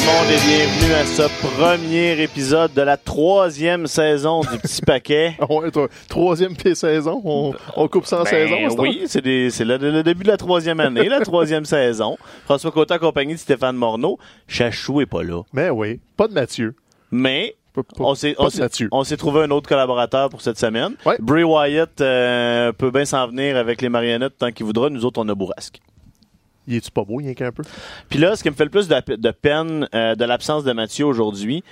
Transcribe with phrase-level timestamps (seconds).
[0.00, 5.36] Le monde et bienvenue à ce premier épisode de la troisième saison du Petit Paquet.
[5.50, 8.76] Ouais, toi, troisième saison, on, on coupe ça en Ben saison.
[8.82, 12.16] oui, c'est le, le début de la troisième année, la troisième saison.
[12.44, 14.18] François Côté accompagné de Stéphane Morneau.
[14.46, 15.42] Chachou est pas là.
[15.52, 16.74] Mais oui, pas de Mathieu.
[17.10, 17.56] Mais
[17.98, 20.94] on s'est trouvé un autre collaborateur pour cette semaine.
[21.04, 21.16] Ouais.
[21.20, 24.88] Bray Wyatt euh, peut bien s'en venir avec les marionnettes tant qu'il voudra.
[24.90, 25.80] Nous autres, on a Bourrasque.
[26.70, 27.62] Il est-tu pas beau, rien qu'un peu?
[28.08, 30.72] Puis là, ce qui me fait le plus de, de peine euh, de l'absence de
[30.72, 31.62] Mathieu aujourd'hui,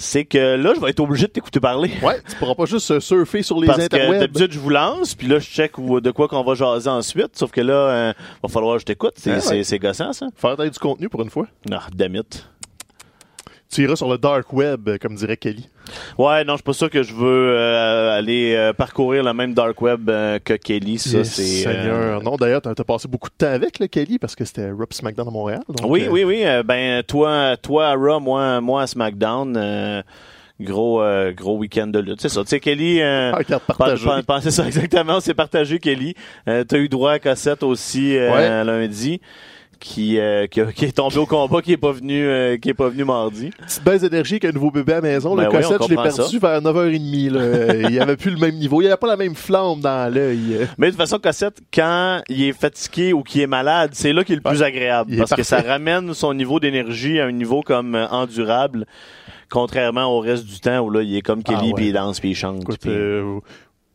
[0.00, 1.90] c'est que là, je vais être obligé de t'écouter parler.
[2.04, 4.20] Ouais, tu pourras pas juste euh, surfer sur les Parce interwebs.
[4.20, 7.36] d'habitude, je vous lance, puis là, je check où- de quoi qu'on va jaser ensuite.
[7.36, 9.14] Sauf que là, euh, va falloir que je t'écoute.
[9.16, 9.78] C'est, Ah ouais.
[9.80, 10.26] gossant, ça.
[10.36, 11.48] Faire du contenu pour une fois.
[11.68, 12.22] Non, damit.
[13.70, 15.68] Tu iras sur le dark web, euh, comme dirait Kelly.
[16.16, 19.52] Ouais, non, je suis pas sûr que je veux euh, aller euh, parcourir le même
[19.52, 20.98] dark web euh, que Kelly.
[20.98, 21.66] Ça, Yes, c'est.
[21.66, 22.22] euh, Seigneur.
[22.22, 24.90] Non, d'ailleurs, t'as t'as passé beaucoup de temps avec, le Kelly, parce que c'était Rob
[24.90, 25.60] SmackDown à Montréal.
[25.68, 26.42] donc, Oui, euh, oui, oui.
[26.46, 29.54] euh, ben, toi, toi à Raw, moi, moi à SmackDown.
[29.56, 30.02] euh,
[30.60, 32.20] gros, euh, gros week-end de lutte.
[32.20, 32.40] C'est ça.
[32.42, 33.00] Tu sais, Kelly.
[33.00, 36.14] euh, Ah, Pensez ça exactement, c'est partagé, Kelly.
[36.48, 38.64] Euh, T'as eu droit à cassette aussi euh, Ouais.
[38.64, 39.20] lundi,
[39.80, 42.68] qui, euh, qui, a- qui est tombé au combat, qui est pas venu, euh, qui
[42.70, 43.50] est pas venu mardi.
[43.50, 45.34] Petite baisse d'énergie avec un nouveau bébé à la maison.
[45.36, 47.30] Ben le oui, cassette, je l'ai perdu vers 9h30.
[47.30, 47.88] Là.
[47.90, 48.82] Il avait plus le même niveau.
[48.82, 50.66] Il avait pas la même flamme dans l'œil.
[50.78, 54.24] Mais de toute façon, cassette, quand il est fatigué ou qu'il est malade, c'est là
[54.24, 57.32] qu'il est le plus agréable, il parce que ça ramène son niveau d'énergie à un
[57.32, 58.86] niveau comme euh, endurable.
[59.50, 61.72] Contrairement au reste du temps où là, il est comme Kelly, Ah ouais.
[61.74, 62.60] puis il danse, puis il chante.
[62.62, 63.38] Écoute, euh,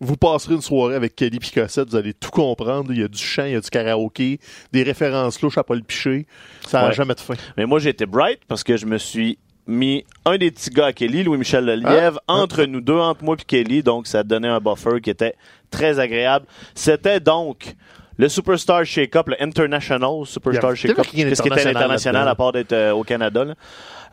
[0.03, 2.91] vous passerez une soirée avec Kelly Picossette, vous allez tout comprendre.
[2.91, 4.39] Il y a du chant, il y a du karaoké,
[4.71, 6.25] des références louches à Paul Piché.
[6.67, 6.93] Ça n'a Ouais.
[6.93, 7.35] jamais de fin.
[7.57, 10.93] Mais moi, j'étais bright parce que je me suis mis un des petits gars à
[10.93, 12.33] Kelly, Louis-Michel Lelièvre, Ah.
[12.33, 13.81] entre nous deux, entre moi et Kelly.
[13.81, 15.35] Donc, ça donnait un buffer qui était
[15.71, 16.45] très agréable.
[16.75, 17.75] C'était donc
[18.17, 21.05] le Superstar Shake-Up, le International Superstar Shake-Up.
[21.11, 22.31] Qu'est-ce qui était l'international là-dedans.
[22.31, 23.45] à part d'être euh, au Canada?
[23.45, 23.53] là?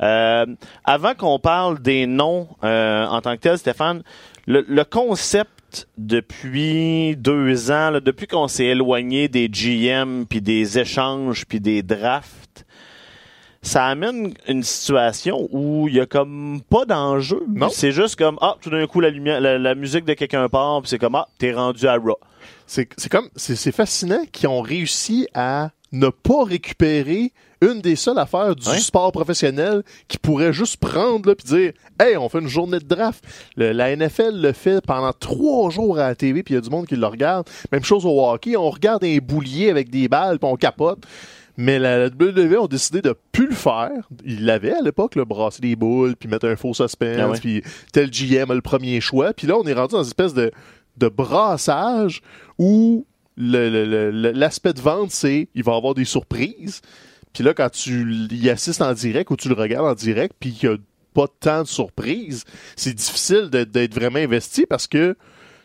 [0.03, 0.47] Euh,
[0.85, 4.03] avant qu'on parle des noms euh, en tant que tel, Stéphane,
[4.47, 5.51] le, le concept
[5.99, 11.83] depuis deux ans, là, depuis qu'on s'est éloigné des GM, puis des échanges, puis des
[11.83, 12.65] drafts,
[13.63, 17.43] ça amène une situation où il y a comme pas d'enjeu.
[17.71, 20.81] C'est juste comme ah tout d'un coup la lumière, la, la musique de quelqu'un part,
[20.81, 22.19] puis c'est comme ah t'es rendu à Raw.
[22.67, 27.33] C'est comme c'est c'est fascinant qu'ils ont réussi à ne pas récupérer
[27.63, 32.17] une des seules affaires du sport professionnel qui pourrait juste prendre là puis dire hey
[32.17, 33.23] on fait une journée de draft
[33.57, 36.63] Le- la NFL le fait pendant trois jours à la TV puis il y a
[36.63, 40.09] du monde qui le regarde même chose au hockey on regarde un boulier avec des
[40.09, 41.01] balles puis on capote
[41.57, 44.09] mais la, WWE ont décidé de plus le faire.
[44.25, 47.39] Ils l'avaient à l'époque, le brasser des boules, puis mettre un faux suspense, Ah ouais.
[47.39, 47.63] puis
[47.93, 49.35] tel GM a le premier choix.
[49.35, 50.53] Puis là, on est rendu dans une espèce de,
[50.97, 52.23] de brassage
[52.59, 53.05] où
[53.37, 56.81] l'aspect de vente, c'est il va y avoir des surprises.
[57.33, 60.53] Puis là, quand tu y assistes en direct ou tu le regardes en direct, puis
[60.53, 60.79] qu'il n'y a
[61.15, 62.45] pas tant de surprises,
[62.77, 65.17] c'est difficile d'être vraiment investi parce que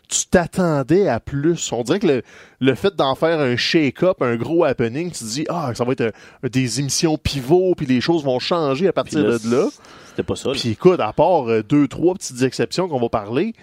[0.07, 1.71] tu t'attendais à plus.
[1.71, 2.21] On dirait que le,
[2.59, 5.93] le fait d'en faire un shake-up, un gros happening, tu te dis, ah, ça va
[5.93, 9.67] être un- des émissions pivots, puis les choses vont changer à partir là, de là.
[10.09, 10.51] C'était pas ça.
[10.51, 13.53] Puis écoute, à part euh, deux, trois petites exceptions qu'on va parler,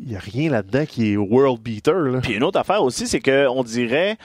[0.00, 1.94] il n'y a rien là-dedans qui est world beater.
[2.12, 2.20] Là.
[2.20, 4.16] Puis une autre affaire aussi, c'est que on dirait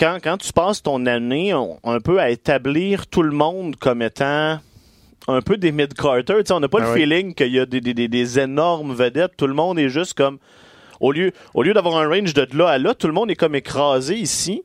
[0.00, 4.00] quand, quand tu passes ton année on- un peu à établir tout le monde comme
[4.02, 4.58] étant
[5.28, 7.00] un peu des mid-carter, on n'a pas Ah le oui.
[7.02, 9.32] feeling qu'il y a des, des- des- des énormes vedettes.
[9.36, 10.38] Tout le monde est juste comme
[10.98, 13.36] au lieu au lieu d'avoir un range de là à là, tout le monde est
[13.36, 14.62] comme écrasé ici.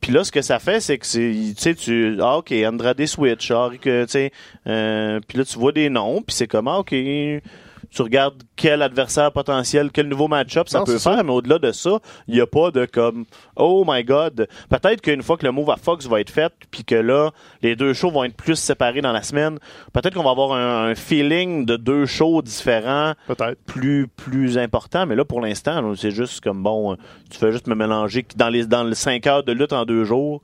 [0.00, 3.04] Puis là, ce que ça fait, c'est que c'est, tu sais, tu, ah, ok, Andrade
[3.04, 4.32] Switch, ah, que, tu sais,
[4.66, 8.82] euh, puis là, tu vois des noms, puis c'est comme, ah, ok, tu regardes quel
[8.82, 11.14] adversaire potentiel, quel nouveau match-up ça Non, peut ça.
[11.14, 11.98] faire, mais au-delà de ça,
[12.28, 13.24] il n'y a pas de comme
[13.56, 14.46] Oh my god.
[14.68, 17.30] Peut-être qu'une fois que le move à Fox va être fait, puis que là,
[17.62, 19.58] les deux shows vont être plus séparés dans la semaine,
[19.94, 23.58] peut-être qu'on va avoir un, un feeling de deux shows différents Peut-être.
[23.64, 26.96] plus plus important mais là pour l'instant c'est juste comme bon
[27.30, 30.04] tu fais juste me mélanger dans les dans les 5 heures de lutte en deux
[30.04, 30.42] jours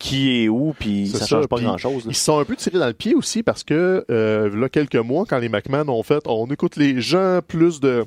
[0.00, 2.56] qui est où puis ça, ça, change pas puis grand chose Ils sont un peu
[2.56, 6.02] tirés dans le pied aussi parce que, euh, là, quelques mois, quand les McMahon ont
[6.02, 8.04] fait, on écoute les gens, plus de,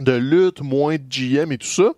[0.00, 1.90] de lutte, moins de GM et tout ça,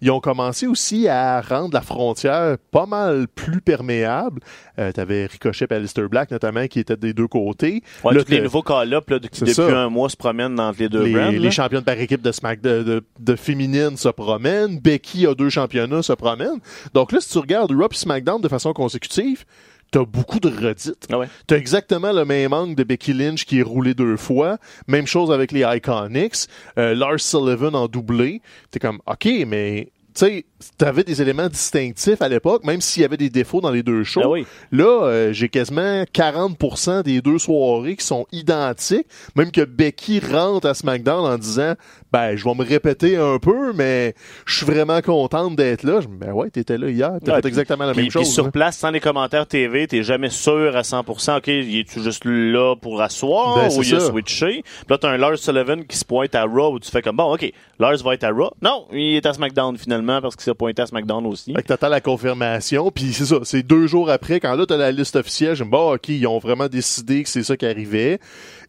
[0.00, 4.40] ils ont commencé aussi à rendre la frontière pas mal plus perméable.
[4.78, 7.82] Euh, T'avais Ricochet et Alistair Black, notamment, qui étaient des deux côtés.
[8.04, 9.64] ouais, Là, tous les nouveaux call-up de- depuis ça.
[9.78, 12.60] un mois se promènent entre les deux les, brands les championnes par équipe de Smack
[12.60, 14.78] de, de, de féminine se promènent.
[14.80, 16.60] Becky a deux championnats, se promènent.
[16.94, 19.44] Donc là, si tu regardes Raw et SmackDown de façon consécutive,
[19.90, 21.06] t'as beaucoup de redites.
[21.10, 21.28] Ah ouais.
[21.46, 24.58] T'as exactement le même angle de Becky Lynch qui est roulé deux fois.
[24.86, 26.48] Même chose avec les Iconics.
[26.78, 28.42] Euh, Lars Sullivan en doublé.
[28.70, 29.92] T'es comme, OK, mais...
[30.14, 30.46] Tu sais,
[30.78, 34.04] t'avais des éléments distinctifs à l'époque, même s'il y avait des défauts dans les deux
[34.04, 34.20] shows.
[34.24, 34.46] Ah oui.
[34.72, 39.06] Là, euh, j'ai quasiment 40% des deux soirées qui sont identiques.
[39.34, 41.74] Même que Becky rentre à SmackDown en disant
[42.12, 44.14] Ben, je vais me répéter un peu, mais
[44.46, 46.00] je suis vraiment contente d'être là.
[46.00, 47.12] Je me dis, Ben ouais, t'étais là hier.
[47.24, 48.32] T'as Ouais, fait exactement la Puis, même puis chose.
[48.32, 48.50] sur hein.
[48.50, 51.38] place, sans les commentaires TV, t'es jamais sûr à 100%.
[51.38, 54.62] OK, es-tu juste là pour asseoir Ben, ou il a switché?
[54.62, 57.16] Puis là, t'as un Lars Sullivan qui se pointe à Raw où tu fais comme,
[57.16, 58.50] bon, OK, Lars va être à Raw.
[58.62, 61.54] Non, il est à SmackDown finalement parce qu'il s'est pointé à SmackDown aussi.
[61.54, 64.76] Fait que t'attends la confirmation, puis c'est ça, c'est deux jours après, quand là t'as
[64.76, 67.56] la liste officielle, je me dis, bon, ok, ils ont vraiment décidé que c'est ça
[67.56, 68.18] qui arrivait.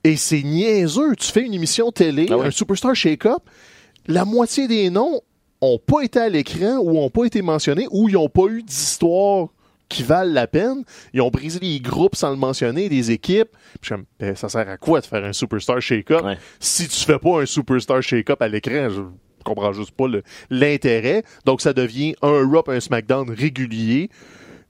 [0.04, 2.48] Et c'est niaiseux, tu fais une émission télé, Ah ouais.
[2.48, 3.42] un Superstar Shake-Up,
[4.08, 5.22] la moitié des noms
[5.60, 8.62] ont pas été à l'écran ou ont pas été mentionnés ou ils ont pas eu
[8.62, 9.48] d'histoire
[9.90, 10.84] qui valent la peine.
[11.14, 13.50] Ils ont brisé les groupes sans le mentionner, des équipes.
[13.82, 16.24] Puis ben, ça sert à quoi de faire un Superstar Shake-Up?
[16.26, 16.38] Ouais.
[16.60, 18.90] si tu fais pas un Superstar Shake-Up à l'écran?
[19.48, 20.08] Comprends juste pas
[20.50, 21.24] l'intérêt.
[21.46, 24.10] Donc ça devient un Raw et un SmackDown régulier.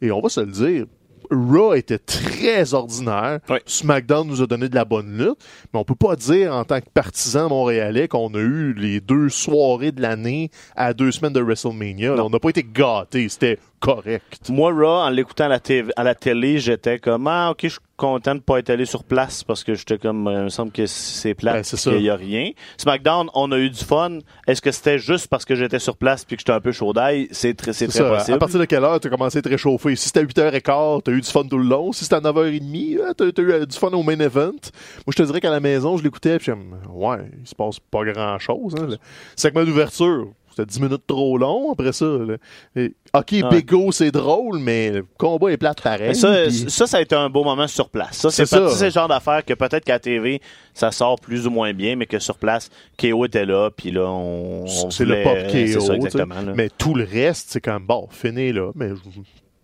[0.03, 0.85] Et on va se le dire,
[1.31, 3.39] Raw était très ordinaire.
[3.65, 5.39] SmackDown nous a donné de la bonne lutte.
[5.74, 9.29] Mais on peut pas dire en tant que partisan montréalais qu'on a eu les deux
[9.29, 12.13] soirées de l'année à deux semaines de WrestleMania.
[12.24, 13.29] On n'a pas été gâtés.
[13.29, 14.50] C'était correct.
[14.50, 17.68] Moi, Raw, en l'écoutant à la, TV à la télé, j'étais comme, ah, OK, je
[17.69, 20.50] suis content de pas être allé sur place parce que j'étais comme, euh, il me
[20.50, 22.51] semble que c'est plat, Ben, qu'il y a rien.
[22.77, 24.19] SmackDown, on a eu du fun.
[24.45, 26.94] Est-ce que c'était juste parce que j'étais sur place puis que j'étais un peu chaud
[26.94, 27.27] d'ail?
[27.31, 28.09] C'est très, c'est très ça.
[28.09, 28.35] possible.
[28.35, 29.95] À partir de quelle heure tu as commencé à te réchauffer?
[29.95, 31.91] Si c'était à 8h15, tu as eu du fun tout le long.
[31.91, 34.51] Si c'était à 9h30, tu as, eu euh, du fun au main event.
[34.51, 37.79] Moi, je te dirais qu'à la maison, je l'écoutais, puis j'aime, ouais, il se passe
[37.79, 38.75] pas grand-chose.
[38.79, 38.97] Hein, le
[39.35, 40.27] segment d'ouverture,
[40.57, 42.06] c'était 10 minutes trop long après ça.
[42.06, 42.38] là.
[42.75, 43.44] Et, OK, Ouais.
[43.50, 46.15] Big O, c'est drôle, mais le combat est plate pareil.
[46.15, 48.18] Ça, ça, ça a été un beau moment sur place.
[48.18, 50.42] Ça, c'est le genre d'affaire que peut-être qu'à TV,
[50.74, 52.69] ça sort plus ou moins bien, mais que sur place,
[53.00, 54.63] KO était là, puis là, on.
[54.63, 55.80] on c'est le pop KO.
[55.81, 56.42] Ça, exactement.
[56.42, 56.54] là.
[56.56, 58.71] Mais tout le reste, c'est comme, bon, fini là.
[58.75, 58.89] Mais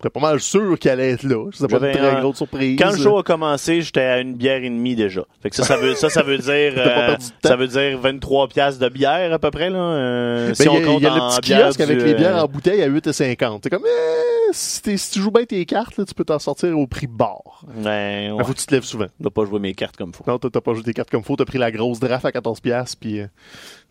[0.03, 1.49] j'étais pas mal sûr qu'elle allait être là.
[1.53, 2.77] C'était pas une très un- grosse surprise.
[2.79, 5.21] Quand le show a commencé, j'étais à une bière et demie déjà.
[5.41, 8.79] Fait que ça, ça veut, ça, ça veut dire, euh, ça veut dire 23 piastres
[8.81, 9.79] de bière à peu près là.
[9.79, 12.01] euh, Ben, si y a, on compte y a le en petit bière kiosque avec
[12.01, 13.59] les bières euh, en bouteille à 8,50.
[13.63, 16.87] C'est comme, eh, si, tu joues bien tes cartes, là, tu peux t'en sortir au
[16.87, 17.63] prix bar.
[17.75, 18.43] Ben, ouais.
[18.43, 19.07] faut que tu te lèves souvent.
[19.19, 20.23] Dois pas jouer mes cartes comme faut.
[20.27, 21.35] Non, t'as t'as pas joué tes cartes comme faut.
[21.35, 23.27] T'as pris la grosse draft à 14$, piastres, puis euh,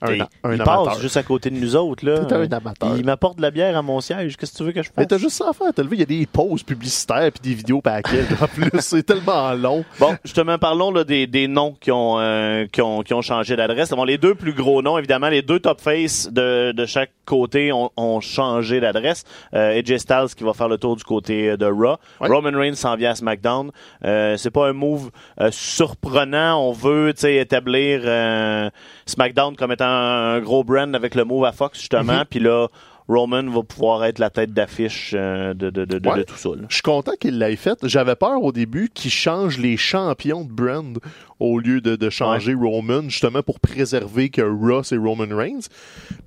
[0.01, 0.85] un, il amateur.
[0.85, 2.25] passe juste à côté de nous autres là.
[2.25, 2.97] T'es un amateur.
[2.97, 4.37] Il m'apporte de la bière à mon siège.
[4.37, 5.09] Qu'est-ce que tu veux que je Mais fasse?
[5.09, 5.73] t'as juste ça à faire.
[5.75, 8.25] T'as levé, il y a des pauses publicitaires puis des vidéos paquets.
[8.41, 9.85] En plus, c'est tellement long.
[10.01, 13.57] Bon, justement, parlons là, des, des noms qui ont, euh, qui ont, qui ont changé
[13.57, 13.91] d'adresse.
[13.91, 17.73] Bon, les deux plus gros noms, évidemment, les deux top face de, de chaque côté
[17.73, 19.25] ont, ont changé d'adresse.
[19.55, 21.97] Euh, AJ Styles qui va faire le tour du côté de Raw.
[22.21, 22.29] Ouais.
[22.29, 23.71] Roman Reigns s'en vient à SmackDown.
[24.05, 26.61] Euh, c'est pas un move euh, surprenant.
[26.61, 28.71] On veut établir euh,
[29.07, 32.19] SmackDown comme étant un gros brand avec le move à Fox, justement.
[32.19, 32.25] Mhm.
[32.29, 32.69] Puis là,
[33.09, 36.19] Roman va pouvoir être la tête d'affiche euh, de, de, de, de- Ouais.
[36.19, 36.51] de tout ça.
[36.51, 36.63] là.
[36.69, 37.79] Je suis content qu'il l'ait fait.
[37.85, 40.99] J'avais peur au début qu'il change les champions de brand
[41.41, 45.67] au lieu de, changer Roman, justement pour préserver que Raw c'est Roman Reigns.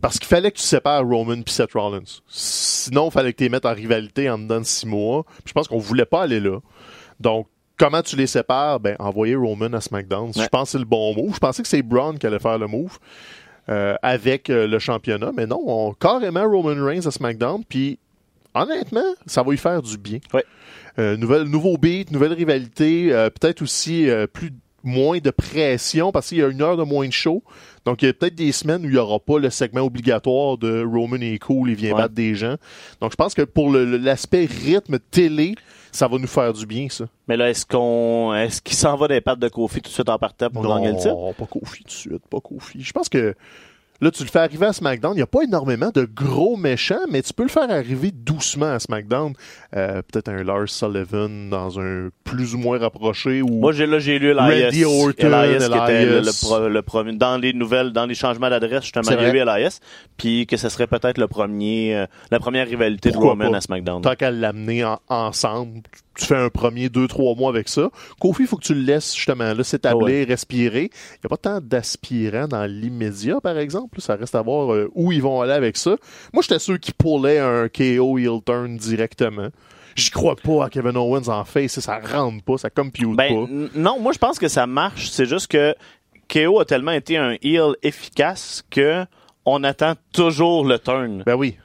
[0.02, 2.04] Parce qu'il fallait que tu sépares Roman puis Seth Rollins.
[2.28, 5.24] Sinon, il fallait que tu les mettes en rivalité en dedans de six mois.
[5.24, 6.60] Puis je pense qu'on voulait pas aller là.
[7.20, 8.80] Donc, comment tu les sépares?
[8.82, 10.28] Ben, envoyer Roman à SmackDown.
[10.36, 10.44] Ouais.
[10.44, 11.34] Je pense que c'est le bon move.
[11.34, 12.98] Je pensais que c'est Braun qui allait faire le move.
[13.70, 18.00] Euh, avec euh, le championnat, mais non, on, carrément Roman Reigns à SmackDown, puis
[18.54, 20.20] honnêtement, ça va lui faire du bien.
[20.34, 20.46] Ouais.
[20.98, 24.52] Euh, nouvelle, nouveau beat, nouvelle rivalité, euh, peut-être aussi euh, plus
[24.86, 27.44] moins de pression parce qu'il y a une heure de moins de show.
[27.86, 30.58] Donc il y a peut-être des semaines où il n'y aura pas le segment obligatoire
[30.58, 32.02] de Roman est cool, il vient Ouais.
[32.02, 32.56] battre des gens.
[33.02, 35.56] Donc je pense que pour l'aspect rythme télé,
[35.92, 37.06] ça va nous faire du bien, ça.
[37.28, 40.10] Mais là, est-ce qu'on est-ce qu'il s'en va des pattes de Kofi tout de suite
[40.10, 41.10] en partant pour gagner le titre?
[41.10, 42.82] Non, pas Kofi tout de suite, pas Kofi.
[42.82, 43.34] Je pense que
[44.02, 45.14] Là, tu le fais arriver à SmackDown.
[45.14, 48.74] Il n'y a pas énormément de gros méchants, mais tu peux le faire arriver doucement
[48.74, 49.34] à SmackDown.
[49.76, 53.42] Euh, Peut-être un Lars Sullivan dans un plus ou moins rapproché.
[53.42, 54.66] Ou Moi, j'ai là, j'ai lu Elias.
[54.66, 56.22] Randy Orton, Elias, qui était le, Elias.
[56.22, 57.14] le pro- le premier.
[57.14, 59.80] Dans les nouvelles, dans les changements d'adresse, justement, il y a eu Elias.
[60.18, 63.58] Puis que ce serait peut-être le premier, euh, la première rivalité Pourquoi de Roman pas?
[63.58, 64.02] à SmackDown.
[64.02, 65.82] tant qu'à l'amener en- ensemble,
[66.16, 67.90] tu fais un premier deux, trois mois avec ça.
[68.20, 70.24] Kofi, il faut que tu le laisses justement là s'établir, Ah ouais.
[70.24, 70.84] respirer.
[70.84, 74.02] Il n'y a pas tant d'aspirants dans l'immédiat, par exemple.
[74.02, 75.96] Ça reste à voir euh, où ils vont aller avec ça.
[76.34, 79.50] Moi, j'étais sûr qu'ils pullaient un KO heel turn directement.
[79.96, 81.80] J'y crois pas à Kevin Owens en face.
[81.80, 83.52] Ça rentre pas, ça compute Ben, pas.
[83.80, 85.10] non, moi, je pense que ça marche.
[85.10, 85.74] C'est juste que
[86.34, 89.06] KO a tellement été un heel efficace que
[89.46, 91.24] on attend toujours le turn.
[91.26, 91.56] Ben oui.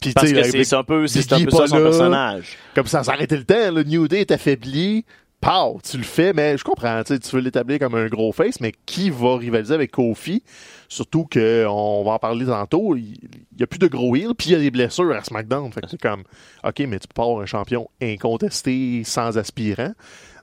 [0.00, 1.82] Puis, Parce que sais, c'est un peu, c'est un peu ça son là.
[1.84, 2.56] personnage.
[2.74, 5.04] comme ça s'arrêtait le temps, le New Day est affaibli.
[5.40, 8.72] Pow, tu le fais, mais je comprends, tu veux l'établir comme un gros face, mais
[8.86, 10.42] qui va rivaliser avec Kofi?
[10.88, 13.18] Surtout que, on va en parler tantôt, il
[13.56, 15.70] n'y a plus de gros heal, puis il y a des blessures à SmackDown.
[15.72, 16.22] Fait que c'est comme,
[16.64, 19.92] OK, mais tu peux pas avoir un champion incontesté sans aspirant.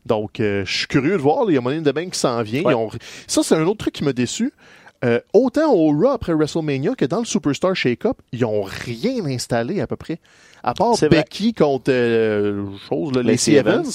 [0.06, 2.20] Donc, euh, je suis curieux de voir, il y a Money in the Bank qui
[2.20, 2.62] s'en vient.
[2.64, 2.74] Ouais.
[2.74, 2.90] Ils ont-
[3.26, 4.52] Ça, c'est un autre truc qui m'a déçu.
[5.04, 9.82] Euh, autant au Raw après WrestleMania que dans le Superstar Shake-Up, ils ont rien installé
[9.82, 10.20] à peu près.
[10.64, 10.96] À part.
[11.10, 13.82] Becky contre euh, chose, là, Lacey Evans.
[13.82, 13.92] Evans.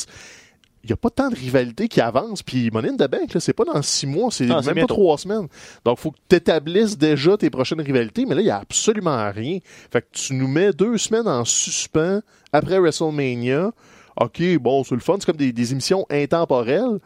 [0.85, 2.43] Il n'y a pas tant de rivalité qui avance.
[2.43, 5.19] Puis Money in the Bank, c'est pas dans six mois, c'est Ah, même pas trois
[5.19, 5.49] semaines.
[5.85, 9.31] Donc, faut que tu établisses déjà tes prochaines rivalités, mais là, il n'y a absolument
[9.33, 9.59] rien.
[9.91, 12.21] Fait que tu nous mets deux semaines en suspens
[12.53, 13.73] après WrestleMania.
[14.21, 15.17] OK, bon, c'est le fun.
[15.19, 16.99] C'est comme des, des émissions intemporelles.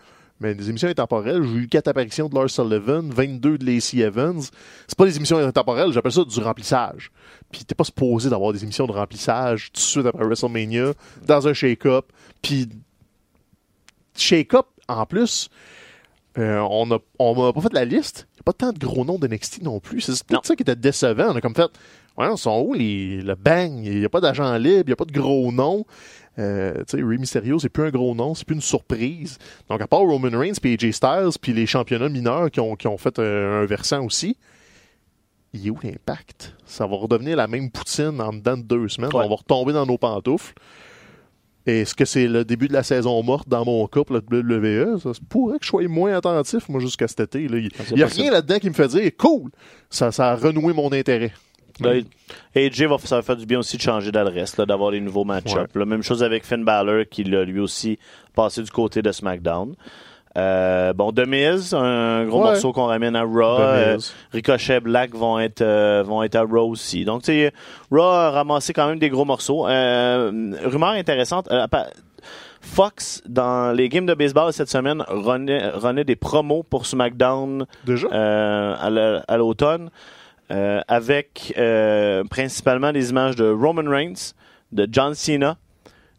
[0.43, 4.43] Mais des émissions intemporelles, j'ai eu quatre apparitions de Lars Sullivan, 22 de Lacey Evans.
[4.89, 7.13] C'est pas des émissions intemporelles, j'appelle ça du remplissage.
[7.53, 10.95] Puis t'es pas supposé d'avoir des émissions de remplissage tout de suite après WrestleMania,
[11.25, 12.07] dans un shake-up.
[12.43, 12.69] Puis
[14.17, 15.49] shake-up, en plus,
[16.39, 18.27] euh, on a on m'a pas fait la liste.
[18.33, 20.01] Il n'y a pas tant de gros noms de NXT non plus.
[20.01, 21.33] C'est peut-être ça qui était décevant.
[21.33, 21.71] On a comme fait,
[22.19, 23.85] ouais, ils sont où les, le bang?
[23.85, 25.85] Il n'y a pas d'agent libre, il n'y a pas de gros noms.
[26.39, 29.39] Euh, tu sais, Rey Mysterio, c'est plus un gros nom, c'est plus une surprise.
[29.69, 32.87] Donc, à part Roman Reigns puis AJ Styles puis les championnats mineurs qui ont, qui
[32.87, 34.37] ont fait euh, un versant aussi,
[35.53, 36.55] il est où l'impact?
[36.65, 39.13] Ça va redevenir la même poutine en dedans de deux semaines.
[39.13, 39.25] Ouais.
[39.25, 40.55] On va retomber dans nos pantoufles.
[41.65, 44.99] Est-ce que c'est le début de la saison morte dans mon cas pour la WWE?
[44.99, 47.47] Ça pourrait que je sois moins attentif, moi, jusqu'à cet été.
[47.47, 47.59] là.
[47.59, 49.51] Il n'y a rien là-dedans qui me fait dire cool!
[49.89, 51.33] Ça, ça a renoué mon intérêt.
[51.81, 51.93] Là,
[52.55, 55.75] AJ va ça va faire du bien aussi de changer d'adresse, d'avoir des nouveaux match-ups.
[55.75, 57.99] La même chose avec Finn Balor qui l'a lui aussi
[58.35, 59.75] passé du côté de SmackDown.
[60.39, 62.53] Euh, bon, Miz, un gros Ouais.
[62.53, 63.61] morceau qu'on ramène à Raw.
[63.61, 63.99] Euh.
[64.33, 67.05] Ricochet Black vont être euh, vont être à Raw aussi.
[67.05, 67.53] Donc, tu sais,
[67.91, 69.65] Raw a ramassé quand même des gros morceaux.
[69.65, 71.49] Rumeur intéressante.
[72.65, 78.07] Fox, dans les games de baseball cette semaine, runait, runait des promos pour SmackDown Déjà?
[78.09, 79.91] à la- à l'automne
[80.89, 84.33] avec euh, principalement des images de Roman Reigns,
[84.73, 85.57] de John Cena,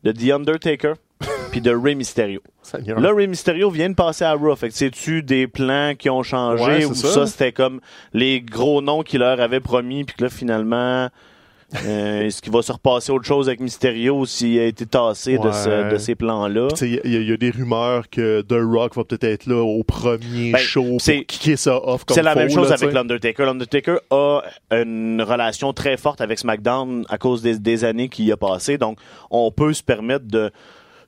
[0.03, 0.93] de The Undertaker,
[1.51, 2.41] puis de Rey Mysterio.
[2.61, 2.99] Seigneur.
[2.99, 4.55] Là, Rey Mysterio vient de passer à Raw.
[4.55, 7.09] Fait que c'est-tu des plans qui ont changé Ouais, ou ça.
[7.09, 7.81] ça, c'était comme
[8.13, 11.09] les gros noms qu'il leur avait promis puis que là, finalement,
[11.85, 15.51] euh, est-ce qu'il va se repasser autre chose avec Mysterio s'il a été tassé de,
[15.51, 15.91] ce- Ouais.
[15.91, 16.67] de ces plans-là?
[16.81, 19.61] Il y, a- il y a des rumeurs que The Rock va peut-être être là
[19.63, 22.75] au premier Ben, show pour c'est- kicker ça off comme C'est la même chose là,
[22.75, 23.43] avec l'Undertaker.
[23.45, 28.31] L'Undertaker a une relation très forte avec SmackDown à cause des, des années qu'il y
[28.31, 28.77] a passé.
[28.77, 28.97] Donc,
[29.31, 30.51] on peut se permettre de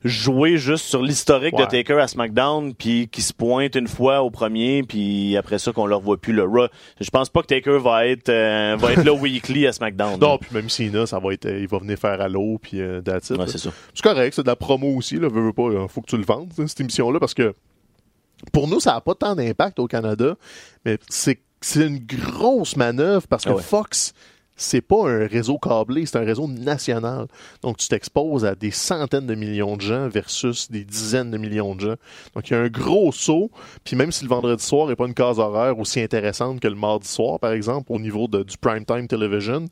[0.06, 1.66] jouer juste sur l'historique de.
[1.66, 5.88] Taker à SmackDown, puis qui se pointe une fois au premier, puis après ça qu'on
[5.88, 6.68] le revoit plus le Raw.
[7.02, 10.20] Je pense pas que Taker va être euh, va être là weekly à SmackDown.
[10.20, 13.02] Non, puis même Cena, ça va être, euh, il va venir faire Halo, puis euh,
[13.06, 13.48] Ouais, là.
[13.48, 13.72] c'est ça.
[13.94, 16.18] C'est correct, c'est de la promo aussi, là, veux, veux pas, là, faut que tu
[16.18, 17.56] le vendes, hein, cette émission-là, parce que
[18.54, 20.36] pour nous, ça n'a pas tant d'impact au Canada,
[20.86, 23.64] mais c'est c'est une grosse manœuvre parce que Ah ouais.
[23.64, 24.14] Fox,
[24.56, 27.28] c'est pas un réseau câblé, c'est un réseau national.
[27.62, 31.76] Donc, tu t'exposes à des centaines de millions de gens versus des dizaines de millions
[31.76, 31.96] de gens.
[32.34, 33.52] Donc, il y a un gros saut,
[33.84, 36.76] puis même si le vendredi soir n'est pas une case horaire aussi intéressante que le
[36.76, 39.66] mardi soir, par exemple, au niveau de, du primetime television,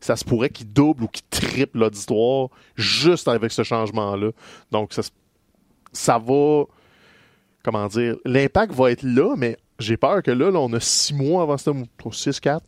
[0.00, 4.30] ça se pourrait qu'il double ou qu'il triple l'auditoire juste avec ce changement-là.
[4.72, 5.02] Donc, ça,
[5.92, 6.64] ça va.
[7.62, 11.14] Comment dire L'impact va être là, mais j'ai peur que là, là, on a six
[11.14, 12.60] mois avant ce 6-4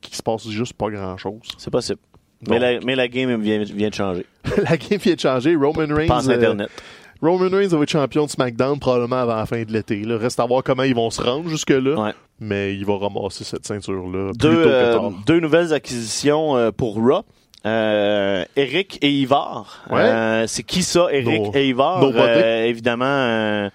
[0.00, 1.40] qu'il se passe juste pas grand-chose.
[1.58, 2.00] C'est possible.
[2.42, 2.58] Donc.
[2.58, 4.26] Mais la, mais la game vient, vient de changer.
[4.56, 5.54] la game vient de changer.
[5.54, 6.08] Roman Reigns.
[6.08, 6.70] Pense euh, Internet.
[7.22, 10.02] Roman Reigns va être champion de SmackDown probablement avant la fin de l'été.
[10.06, 12.00] Reste à voir comment ils vont se rendre jusque-là.
[12.00, 12.14] Ouais.
[12.40, 16.70] Mais il va ramasser cette ceinture-là plus Deux, tôt que euh, deux nouvelles acquisitions euh,
[16.70, 17.22] pour Raw.
[17.66, 19.84] euh, Eric et Ivar.
[19.90, 20.46] Ouais.
[20.48, 22.02] C'est qui ça, Eric et Ivar?
[22.64, 23.68] évidemment,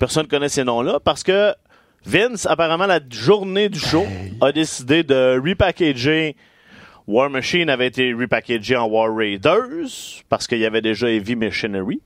[0.00, 1.54] personne ne connaît ces noms-là parce que
[2.04, 4.04] Vince, apparemment, la journée du show,
[4.40, 6.36] a décidé de repackager
[7.06, 12.00] War Machine avait été repackagé en War Raiders parce qu'il y avait déjà Heavy Machinery.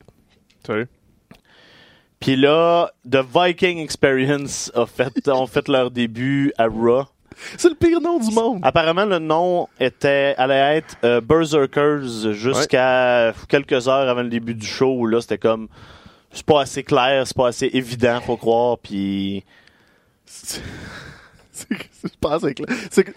[0.67, 0.87] Sais.
[2.19, 7.05] Puis là, The Viking Experience a fait, ont fait leur début à Raw.
[7.57, 8.59] C'est le pire nom du monde.
[8.63, 14.67] Apparemment, le nom était allait être euh, Berserkers jusqu'à quelques heures avant le début du
[14.67, 14.97] show.
[14.99, 15.69] Où là, c'était comme
[16.33, 18.79] c'est pas assez clair, c'est pas assez évident, faut croire.
[18.79, 19.45] Puis
[20.29, 20.61] C'est
[22.91, 23.13] c'est que-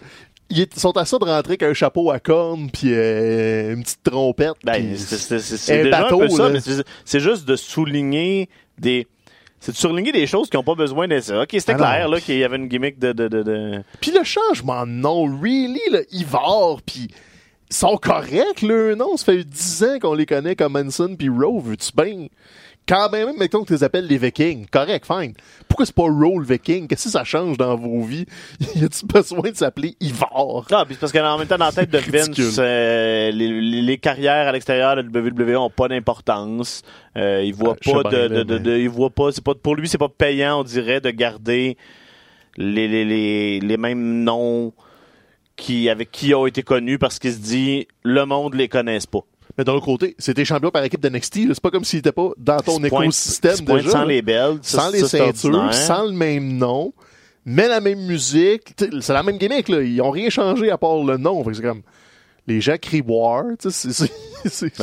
[0.50, 4.02] Ils sont à ça de rentrer avec un chapeau à cornes puis euh, une petite
[4.02, 4.54] trompette.
[4.64, 5.38] ben, c'est-
[5.84, 6.58] déjà bateau, un peu ça, mais
[7.04, 9.06] c'est juste de souligner des
[9.60, 11.42] c'est de souligner des choses qui n'ont pas besoin d'être ça.
[11.42, 13.82] Ok, c'était Ah clair là qu'il y avait une gimmick de de de, de...
[14.00, 17.08] Puis le changement de nom, really, là, Ivar, puis
[17.70, 19.16] ils sont corrects, le nom.
[19.16, 22.26] Ça fait 10 ans qu'on les connaît comme Manson puis Rowe, veux-tu bien?
[22.88, 24.66] Quand même, mettons que tu les appelles les Vikings.
[24.70, 25.34] Correct, fine.
[25.68, 26.88] Pourquoi c'est pas Rowe le Viking?
[26.88, 28.26] Qu'est-ce que ça change dans vos vies?
[28.74, 30.64] y a-tu besoin de s'appeler Ivar?
[30.70, 31.98] Ah, puis parce qu'en même temps, dans la tête de.
[31.98, 36.82] Vince, euh, les, les- les carrières à l'extérieur de WWE ont pas d'importance.
[37.16, 39.44] Euh, il voit Ah, pas de, de, là, de- mais- de- il voit pas, c'est
[39.44, 41.76] pas, pour lui, c'est pas payant, on dirait, de garder
[42.56, 44.72] les, les, les, les mêmes noms
[45.56, 49.20] qui, avec qui ont été connus parce qu'il se dit, le monde les connaisse pas.
[49.58, 51.48] Mais d'un autre côté, c'était champion par équipe de NXT.
[51.48, 53.90] C'est pas comme s'il était pas dans ton écosystème déjà.
[53.90, 56.92] sans les ça, sans les ceintures, sans le même nom,
[57.44, 58.74] mais la même musique.
[59.00, 59.82] C'est la même gimmick, là.
[59.82, 61.44] Ils ont rien changé à part le nom.
[61.52, 61.82] C'est comme.
[62.46, 63.44] Les gens crient War.
[63.60, 64.10] c'est-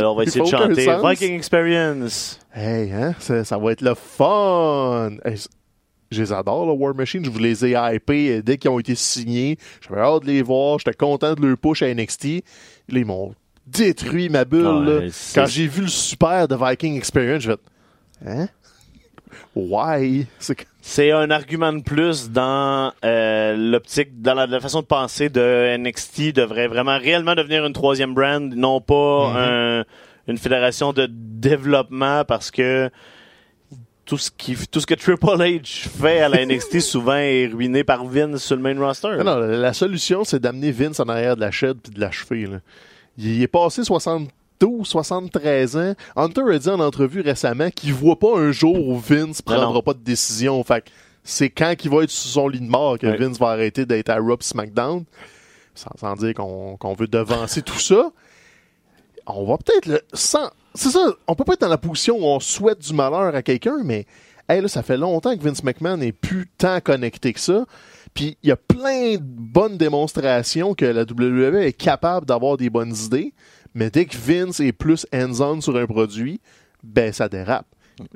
[0.02, 1.06] on va essayer de chanter sens.
[1.10, 2.40] Viking Experience.
[2.54, 5.10] Hey, hein, ça, ça va être le fun.
[5.26, 5.36] Hey,
[6.12, 7.24] je les adore, le War Machine.
[7.26, 9.58] Je vous les ai hypés euh, dès qu'ils ont été signés.
[9.88, 10.80] J'avais hâte de les voir.
[10.80, 12.26] J'étais content de leur push à NXT.
[12.88, 13.34] Là, ils m'ont
[13.72, 14.64] détruit ma bulle.
[14.86, 15.00] Là.
[15.36, 17.60] Quand j'ai vu le super de Viking Experience, je fait
[18.26, 18.48] Hein?
[19.56, 20.28] Why?
[20.82, 25.78] C'est un argument de plus dans euh, l'optique, dans la, la façon de penser de
[25.78, 29.84] NXT devrait vraiment réellement devenir une troisième brand, non pas un-
[30.28, 32.90] une fédération de développement parce que
[34.06, 37.84] tout ce qui, tout ce que Triple H fait à la NXT souvent est ruiné
[37.84, 39.18] par Vince sur le main roster.
[39.18, 42.00] Non, non, la la solution, c'est d'amener Vince en arrière de la chaîne puis de
[42.00, 42.48] l'achever.
[43.22, 45.94] Il est passé 72, 73 ans.
[46.16, 49.56] Hunter a dit en entrevue récemment qu'il voit pas un jour où Vince non.
[49.56, 50.64] prendra pas de décision.
[50.64, 50.90] Fait que
[51.24, 53.08] c'est quand qu'il va être sur son lit de mort que.
[53.08, 55.04] Vince va arrêter d'être à Raw SmackDown.
[55.76, 58.12] Sans, sans dire qu'on veut devancer tout ça.
[59.28, 60.02] On va peut-être le...
[60.14, 63.36] Sans, c'est ça, on peut pas être dans la position où on souhaite du malheur
[63.36, 64.06] à quelqu'un, mais
[64.48, 67.66] hey, là, ça fait longtemps que Vince McMahon n'est plus tant connecté que ça.
[68.14, 72.70] Puis il y a plein de bonnes démonstrations que la WWE est capable d'avoir des
[72.70, 73.34] bonnes idées,
[73.74, 76.42] mais dès que Vince est plus hands-on sur un produit,
[76.84, 77.68] ben ça dérape.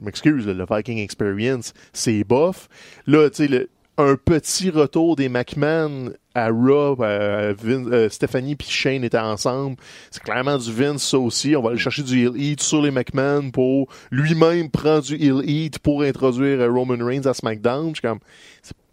[0.02, 2.70] M'excuse, le Viking Experience, c'est bof.
[3.06, 8.68] Là, tu sais, un petit retour des McMahon à Raw, euh, Vin- euh, Stephanie puis
[8.68, 9.76] Shane étaient ensemble.
[10.10, 11.56] C'est clairement du Vince, ça aussi.
[11.56, 15.48] On va aller chercher du Heel Heat sur les McMahon pour lui-même prendre du Heel
[15.48, 17.90] Heat pour introduire euh, Roman Reigns à SmackDown.
[17.90, 18.20] Je suis comme,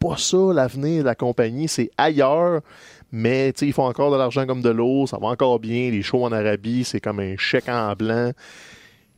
[0.00, 2.62] pas ça l'avenir de la compagnie, c'est ailleurs.
[3.12, 5.90] Mais tu sais, ils font encore de l'argent comme de l'eau, ça va encore bien.
[5.90, 8.32] Les shows en Arabie, c'est comme un chèque en blanc.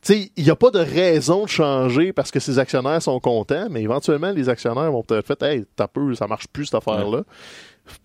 [0.01, 3.19] Tu sais, il n'y a pas de raison de changer parce que ces actionnaires sont
[3.21, 6.75] contents, mais éventuellement, les actionnaires vont peut-être faire Hey, t'as peu, ça marche plus cette
[6.75, 7.21] affaire-là.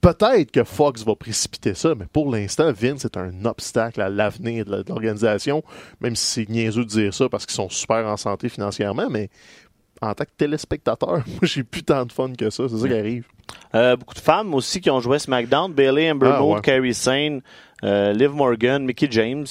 [0.00, 4.64] Peut-être que Fox va précipiter ça, mais pour l'instant, Vince est un obstacle à l'avenir
[4.64, 5.62] de la- de l'organisation,
[6.00, 9.30] même si c'est niaiseux de dire ça parce qu'ils sont super en santé financièrement, mais
[10.00, 12.64] en tant que téléspectateur, moi, j'ai plus tant de fun que ça.
[12.68, 13.26] C'est ça qui arrive.
[13.74, 15.72] Euh, beaucoup de femmes aussi qui ont joué à SmackDown.
[15.72, 16.60] Bailey, Amber Ah, ouais.
[16.60, 17.40] Kairi Sane,
[17.84, 19.46] euh, Liv Morgan, Mickey James.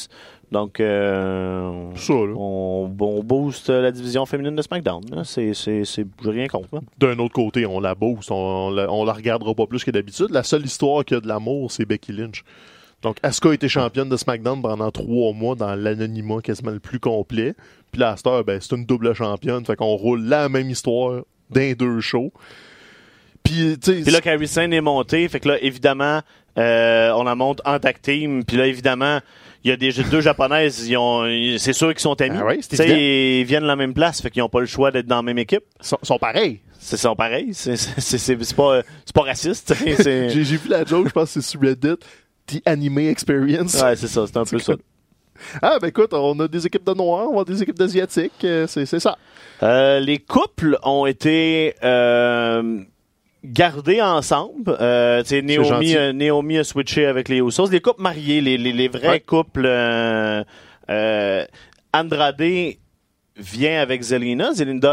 [0.51, 5.01] Donc, euh, Ça, on, on booste la division féminine de SmackDown.
[5.11, 5.23] là.
[5.25, 6.69] C'est, c'est, c'est, j'ai rien contre.
[6.97, 9.91] D'un autre côté, on la booste, on, on la, on la regardera pas plus que
[9.91, 10.27] d'habitude.
[10.29, 12.43] La seule histoire qu'il y a de l'amour, c'est Becky Lynch.
[13.03, 16.99] Donc, Asuka a été championne de SmackDown pendant trois mois dans l'anonymat quasiment le plus
[16.99, 17.53] complet.
[17.91, 19.65] Puis cette heure, ben, c'est une double championne.
[19.65, 22.31] Fait qu'on roule la même histoire d'un deux shows.
[23.43, 25.27] Puis, tu sais, Puis là, Kairi Sane est montée.
[25.29, 26.21] Fait que là, évidemment,
[26.57, 28.43] euh, on la monte en tag team.
[28.43, 29.19] Puis là, évidemment,
[29.63, 30.87] il y a des deux japonaises.
[30.87, 32.37] Ils ont, ils- c'est sûr qu'ils sont amis.
[32.41, 32.59] Ah ouais,
[33.39, 34.21] ils viennent de la même place.
[34.21, 35.63] Fait qu'ils n'ont pas le choix d'être dans la même équipe.
[35.79, 36.59] sont, sont pareils.
[36.79, 37.53] C'est sont pareils.
[37.53, 37.75] C'est,
[38.55, 39.73] pas, c'est pas raciste.
[40.03, 41.95] j'ai vu la joke, je pense que c'est sur Reddit.
[42.47, 43.81] The Anime Experience.
[43.81, 44.25] Ouais, c'est ça.
[44.27, 44.73] C'est un peu ça.
[45.61, 48.43] Ah, ben écoute, on a des équipes de noirs, on a des équipes d'asiatiques.
[48.43, 49.17] euh, c'est c'est ça.
[49.63, 52.79] Euh, les couples ont été euh,
[53.43, 54.77] gardé ensemble.
[54.79, 57.69] Euh, Naomi, Naomi a switché avec les Usos.
[57.71, 59.19] Les couples mariés, les, les, les vrais Ouais.
[59.19, 59.67] couples.
[61.93, 62.41] Andrade
[63.39, 64.49] vient avec Zelina.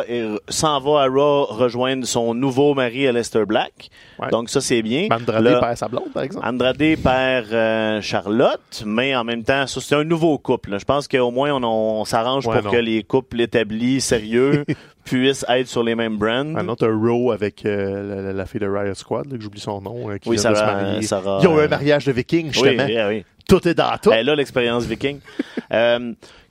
[0.08, 3.88] Est- s'en va à Raw rejoindre son nouveau mari, Aleister Black.
[4.18, 4.28] Ouais.
[4.30, 5.08] Donc ça, c'est bien.
[5.10, 6.46] Andrade Là, perd sa blonde, par exemple.
[6.46, 10.70] Andrade perd euh, Charlotte, mais en même temps, ça, c'est un nouveau couple.
[10.72, 10.78] là.
[10.78, 12.70] Je pense qu'au moins, on, on s'arrange Ouais, pour non.
[12.72, 14.64] que les couples établis, sérieux,
[15.04, 16.56] puissent être sur les mêmes brands.
[16.56, 19.80] Un autre Raw avec euh, la, la- fille de Riot Squad, là, que j'oublie son
[19.80, 21.02] nom, euh, qui Oui, vient de se Sarah- marier.
[21.02, 22.84] Sarah, Ils ont eu un mariage de vikings, oui, justement.
[22.86, 23.24] oui, oui.
[23.46, 24.10] Tout est dans tout.
[24.10, 25.18] Elle a l'expérience viking.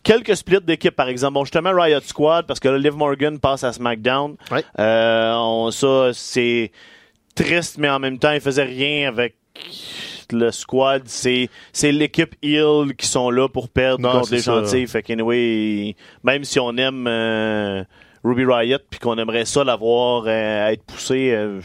[0.04, 1.34] Quelques splits d'équipe, par exemple.
[1.36, 4.36] Bon, justement, Riot Squad, parce que là, Liv Morgan passe à SmackDown.
[4.52, 4.64] Ouais.
[4.80, 6.72] Euh, on- ça, c'est
[7.36, 9.36] triste, mais en même temps, il faisait rien avec
[10.32, 11.04] le squad.
[11.06, 14.88] C'est, c'est l'équipe heel qui sont là pour perdre Non, contre les gentils.
[14.88, 17.84] Fait qu'anyway, même si on aime euh,
[18.24, 21.62] Ruby Riot puis qu'on aimerait ça l'avoir euh, être poussé, euh,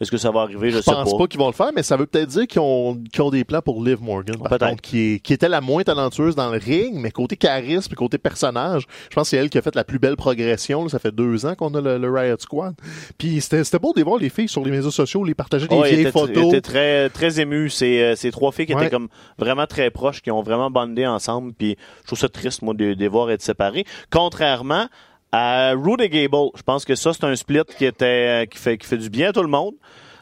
[0.00, 0.70] est-ce que ça va arriver?
[0.70, 2.60] Je, Je sais pense pas, qu'ils vont le faire, mais ça veut peut-être dire qu'ils
[2.60, 5.60] ont, qu'ils ont des plans pour Liv Morgan, par contre, qui, est- qui était la
[5.60, 9.36] moins talentueuse dans le ring, mais côté charisme et côté personnage, je pense que c'est
[9.36, 10.84] elle qui a fait la plus belle progression.
[10.84, 10.88] là.
[10.88, 12.74] Ça fait deux ans qu'on a le, le Riot Squad.
[13.18, 15.66] Puis c'était, c'était beau de les voir les filles sur les réseaux sociaux, les partager
[15.66, 16.46] des vieilles était, photos.
[16.48, 17.68] était très, très ému.
[17.70, 18.82] C'est euh, ces trois filles qui Ouais.
[18.82, 19.08] étaient comme
[19.38, 21.52] vraiment très proches, qui ont vraiment bondé ensemble.
[21.52, 23.84] Puis je trouve ça triste, moi, de, de les voir être séparés.
[24.10, 24.86] Contrairement
[25.32, 28.78] à Rude et Gable, je pense que ça, c'est un split qui était qui fait,
[28.78, 29.74] qui fait du bien à tout le monde.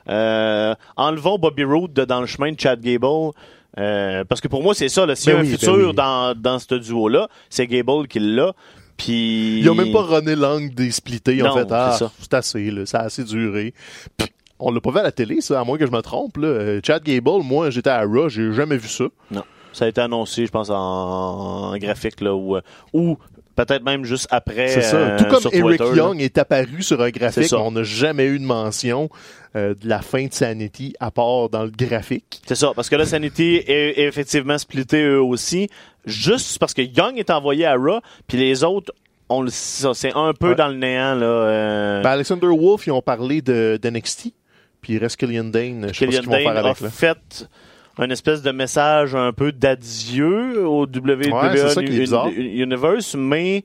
[0.08, 3.32] Euh, enlevons Bobby Roode de- dans le chemin de Chad Gable.
[3.78, 5.04] euh, parce que pour moi, c'est ça.
[5.04, 5.94] Là, S'il y a un ben futur oui.
[5.94, 8.52] dans, dans ce duo-là, c'est Gable qui l'a.
[8.96, 9.58] Puis...
[9.60, 11.36] Ils ont même pas runné l'angle des splittés.
[11.36, 13.74] Non, fait, ah, c'est assez, là, ça a assez duré.
[14.16, 16.38] Puis, on l'a pas vu à la télé, ça, à moins que je me trompe.
[16.38, 16.48] Là.
[16.48, 19.04] Euh, Chad Gable, moi, j'étais à Raw, j'ai jamais vu ça.
[19.30, 19.42] Non.
[19.74, 20.74] Ça a été annoncé, je pense, en,
[21.72, 22.60] en graphique, là, euh,
[23.56, 24.68] peut-être même juste après.
[24.68, 24.96] C'est ça.
[24.96, 25.96] euh, Tout comme Eric Twitter, là.
[25.96, 29.08] Young est apparu sur un graphique, mais on n'a jamais eu de mention
[29.56, 32.42] euh, de la fin de Sanity à part dans le graphique.
[32.46, 35.68] C'est ça, parce que là, Sanity est, est effectivement splitté eux aussi,
[36.04, 38.92] juste parce que Young est envoyé à Raw, puis les autres,
[39.28, 40.54] on le ça, c'est un peu Ouais.
[40.54, 41.26] dans le néant, là.
[41.26, 44.32] euh, Ben, Alexander Wolf, ils ont parlé de, d'NXT.
[44.82, 45.88] Puis il reste Killian Dane.
[45.92, 46.80] Je sais pas ce qu'ils vont faire a avec.
[46.80, 46.90] Là.
[46.90, 47.48] fait
[47.98, 52.34] un espèce de message un peu d'adieu au WWE Ouais.
[52.34, 53.64] Universe, mais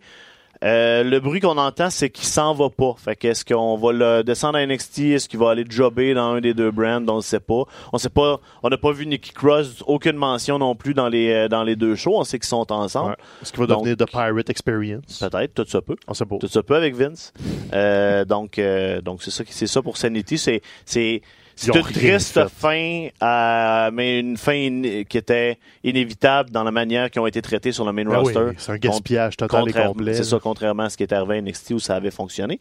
[0.63, 2.93] euh, le bruit qu'on entend, c'est qu'il s'en va pas.
[3.03, 4.99] Fait qu'est-ce qu'on va le descendre à NXT?
[4.99, 7.03] Est-ce qu'il va aller jobber dans un des deux brands?
[7.07, 7.63] On ne sait pas.
[7.91, 8.39] On sait pas.
[8.61, 11.75] On n'a pas vu Nikki Cross, aucune mention non plus dans les, euh, dans les
[11.75, 12.13] deux shows.
[12.15, 13.09] On sait qu'ils sont ensemble.
[13.11, 13.15] Ouais.
[13.41, 15.19] Est-ce qu'il va Donc- devenir The Pirate Experience?
[15.19, 15.95] Peut-être, tout ça peut.
[16.07, 16.37] On sait pas.
[16.37, 17.33] Tout ça peut avec Vince.
[17.73, 20.37] Euh, donc, euh, donc c'est ça, qui- c'est ça pour Sanity.
[20.37, 21.23] C'est, c'est,
[21.55, 27.09] c'est une triste fin, à- mais une fin in- qui était inévitable dans la manière
[27.11, 28.55] qu'ils ont été traités sur le main Ben oui, roster.
[28.57, 30.13] c'est un gaspillage total et complet.
[30.13, 32.59] C'est ça, contrairement à ce qui est arrivé à NXT où ça avait fonctionné.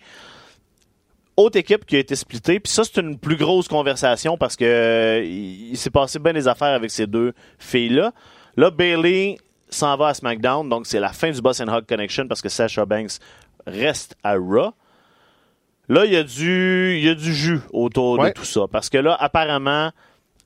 [1.37, 4.64] Autre équipe qui a été splittée, puis ça c'est une plus grosse conversation parce que
[4.64, 8.12] euh, il, il s'est passé bien des affaires avec ces deux filles-là.
[8.57, 9.38] Là, Bailey
[9.70, 12.48] s'en va à SmackDown, donc c'est la fin du Boss and Hug Connection parce que
[12.50, 13.12] Sasha Banks
[13.66, 14.72] reste à Raw.
[15.90, 18.29] Là, il y a du, il y a du jus autour Ouais.
[18.31, 19.90] de tout ça parce que là, apparemment,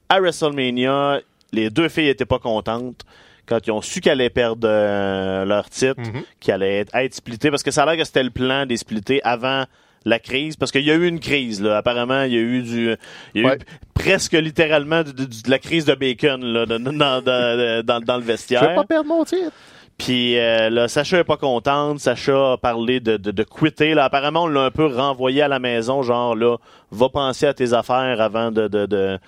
[0.09, 1.21] à WrestleMania,
[1.53, 3.03] les deux filles étaient pas contentes
[3.47, 6.23] quand ils ont su qu'elles allaient perdre euh, leur titre, Mhm.
[6.41, 8.79] qu'elles allaient être, être splittées, parce que ça a l'air que c'était le plan des
[8.79, 9.65] splitter avant
[10.07, 11.77] la crise, parce qu'il y a eu une crise, là.
[11.79, 12.95] Apparemment, il y a eu du,
[13.35, 13.57] il y a Ouais.
[13.57, 13.61] eu
[13.95, 18.75] presque littéralement de, de- de la crise de bacon, là, dans, le Je vais vestiaire.
[18.75, 19.53] pas perdre mon titre.
[19.99, 22.01] Puis euh, là, Sacha est pas contente.
[22.01, 23.95] Sacha a parlé de, de, de quitter.
[23.95, 26.57] Là, apparemment, on l'a un peu renvoyé à la maison, genre là,
[26.91, 29.19] va penser à tes affaires avant de, de, de,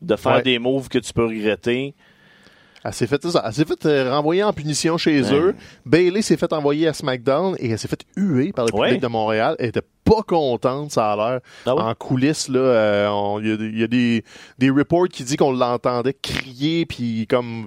[0.00, 0.42] de faire Ouais.
[0.42, 1.94] des moves que tu peux regretter.
[2.84, 5.32] Elle s'est fait, c'est ça, elle s'est fait euh, renvoyer en punition chez Ouais.
[5.32, 5.54] eux.
[5.86, 8.98] Bailey s'est fait envoyer à SmackDown et elle s'est fait huer par le public Ouais.
[8.98, 9.54] de Montréal.
[9.60, 11.40] Elle était pas contente, ça a l'air.
[11.64, 11.82] Ah ouais?
[11.82, 14.24] En coulisses, là, euh, on- il y a, des- il y a des,
[14.58, 17.66] des reports qui disent qu'on l'entendait crier puis comme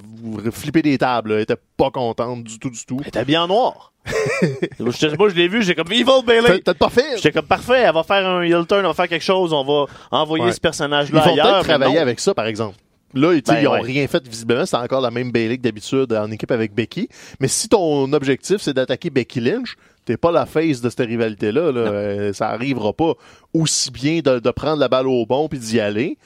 [0.51, 1.29] flipper des tables.
[1.29, 1.35] là.
[1.37, 2.97] Elle était pas contente du tout, du tout.
[3.01, 3.93] Elle était bien en noir.
[4.79, 6.41] je sais pas, je l'ai vu, j'ai comme Evil Bailey.
[6.47, 7.15] Peut- Peut-être pas fait?
[7.15, 9.63] J'étais comme parfait, elle va faire un heel turn, elle va faire quelque chose, on
[9.63, 10.51] va envoyer Ouais.
[10.51, 11.45] ce Ils personnage-là vont ailleurs.
[11.45, 12.01] peut-être mais travailler non.
[12.01, 12.75] avec ça, par exemple.
[13.13, 13.81] Là, Ben, ils ont ouais.
[13.81, 14.65] rien fait visiblement.
[14.65, 17.07] C'est encore la même Bailey que d'habitude en équipe avec Becky.
[17.39, 21.71] Mais si ton objectif, c'est d'attaquer Becky Lynch, t'es pas la face de cette rivalité-là.
[21.71, 21.79] Là.
[21.81, 23.13] Euh, ça arrivera pas
[23.53, 26.17] aussi bien de, de prendre la balle au bon puis d'y aller.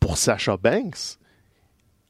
[0.00, 1.18] Pour Sacha Banks,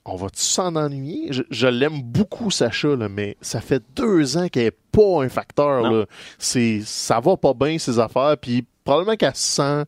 [0.05, 1.33] on va-tu s'en ennuyer?
[1.33, 5.29] Je, je l'aime beaucoup, Sacha, là, mais ça fait deux ans qu'elle est pas un
[5.29, 5.83] facteur.
[5.83, 6.07] Là.
[6.39, 8.37] C'est, ça va pas bien, ses affaires.
[8.41, 9.85] Puis probablement qu'elle se sent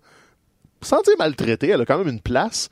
[0.82, 1.68] sentir maltraitée.
[1.68, 2.68] Elle a quand même une place.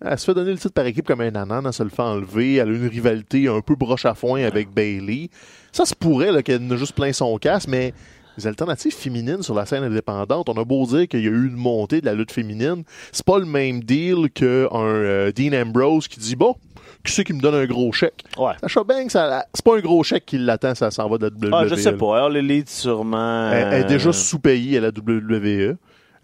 [0.00, 2.02] Elle se fait donner le titre par équipe comme un anan, elle se le fait
[2.02, 2.56] enlever.
[2.56, 5.30] Elle a une rivalité un peu broche à foin avec Bailey.
[5.72, 7.94] Ça se pourrait qu'elle ait juste plein son casse, mais
[8.36, 11.46] les alternatives féminines sur la scène indépendante, on a beau dire qu'il y a eu
[11.46, 16.08] une montée de la lutte féminine, c'est pas le même deal qu'un euh, Dean Ambrose
[16.08, 16.56] qui dit bon,
[17.04, 18.24] qui c'est qui me donne un gros chèque?
[18.36, 18.54] Ouais.
[18.62, 21.54] Sacha Banks, c'est pas un gros chèque qui l'attend, ça s'en va de la WWE.
[21.54, 22.24] Ah, je sais pas.
[22.24, 23.50] All Elite, sûrement.
[23.52, 25.76] Elle, elle est déjà euh, sous-payée à la WWE.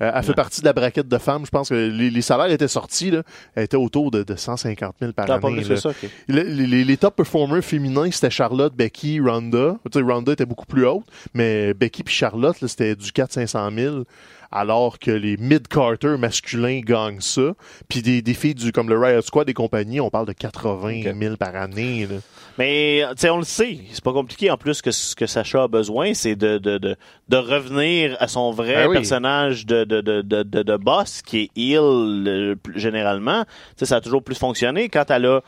[0.02, 0.34] Euh, elle fait Ouais.
[0.34, 1.44] partie de la braquette de femmes.
[1.44, 3.10] Je pense que les, les salaires étaient sortis.
[3.10, 3.22] Là.
[3.54, 5.62] Elle était autour de, de 150 000 par pas année.
[5.64, 5.76] là.
[5.76, 5.90] ça.
[6.28, 9.76] Le- Les, les- les top performers féminins, c'était Charlotte, Becky, Ronda.
[9.92, 13.74] Tu sais, Ronda était beaucoup plus haute, mais Becky puis Charlotte, là, c'était du 400-500
[13.74, 14.04] 000,
[14.52, 17.52] alors que les mid-carter masculins gagnent ça.
[17.88, 21.02] Puis des, des filles du, comme le Riot Squad et compagnie, on parle de 80
[21.18, 22.06] 000 par année.
[22.10, 22.16] Là.
[22.58, 23.78] Mais, tu sais, on le sait.
[23.92, 24.50] C'est pas compliqué.
[24.50, 26.96] En plus, que ce que Sacha a besoin, c'est de, de, de,
[27.28, 28.96] de revenir à son vrai Ben oui.
[28.96, 33.44] personnage de, de, de, de, boss, qui est plus- généralement.
[33.44, 34.88] Tu sais, ça a toujours plus fonctionné.
[34.88, 35.40] Quand elle a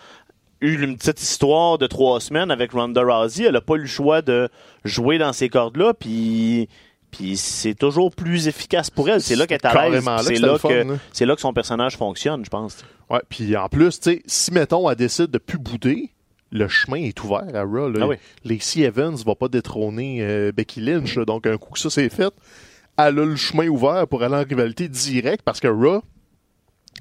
[0.61, 3.87] eu une petite histoire de trois semaines avec Ronda Rousey, elle a pas eu le
[3.87, 4.49] choix de
[4.85, 6.69] jouer dans ces cordes-là, puis...
[7.13, 9.21] Puis c'est toujours plus efficace pour elle.
[9.21, 10.05] C'est là qu'elle est à l'aise.
[10.25, 12.79] C'est là, que, c'est là que son personnage fonctionne, je pense.
[13.11, 16.11] Ouais, puis en plus, tu sais, si mettons elle décide de plus bouder,
[16.51, 17.93] le chemin est ouvert à Raw.
[18.01, 18.17] Ah oui.
[18.45, 21.25] Lacey Evans va pas détrôner euh, Becky Lynch, là.
[21.25, 22.33] donc un coup que ça c'est fait,
[22.97, 26.03] elle a le chemin ouvert pour aller en rivalité directe parce que Raw,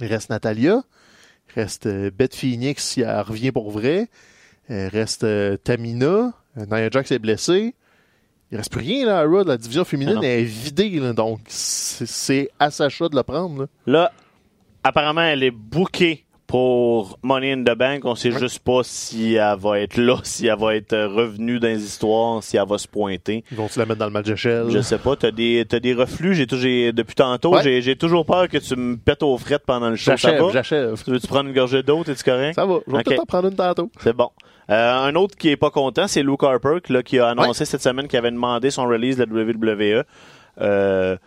[0.02, 0.84] il reste Natalia,
[1.56, 4.10] reste euh, Beth Phoenix si elle revient pour vrai,
[4.70, 7.76] il reste euh, Tamina, euh, Nia Jax est blessée.
[8.52, 9.44] Il reste plus rien là, à Raw.
[9.44, 13.62] La division féminine Ah est vidée, là, donc c'est à Sacha de le prendre.
[13.62, 13.68] Là.
[13.88, 14.12] Là,
[14.84, 18.04] apparemment, elle est bookée pour Money in the Bank.
[18.04, 18.40] On sait Ouais.
[18.40, 21.82] juste pas si elle va être là, si elle va être euh, revenue dans les
[21.82, 23.46] histoires, si elle va se pointer.
[23.52, 24.66] Ils vont-tu la mettre dans le match d'échelle?
[24.70, 26.36] Je sais pas, t'as des, t'as des reflux.
[26.36, 27.82] J'ai, depuis tantôt, Ouais.
[27.82, 30.12] j'ai, toujours peur que tu me pètes aux frettes pendant le show.
[30.12, 31.02] J'achève, j'achève.
[31.02, 32.04] Tu veux-tu prendre une gorgée d'eau?
[32.04, 32.56] T'es-tu correct?
[32.56, 32.80] Ça va.
[32.86, 33.06] Je vais Ok.
[33.06, 33.90] peut-être en prendre une tantôt.
[34.02, 34.30] C'est bon.
[34.72, 37.66] Euh, un autre qui est pas content, c'est Luke Harper, qui, là, qui a annoncé
[37.66, 39.44] cette semaine qu'il avait demandé son release de la
[40.00, 40.04] WWE.
[40.62, 41.18] Euh,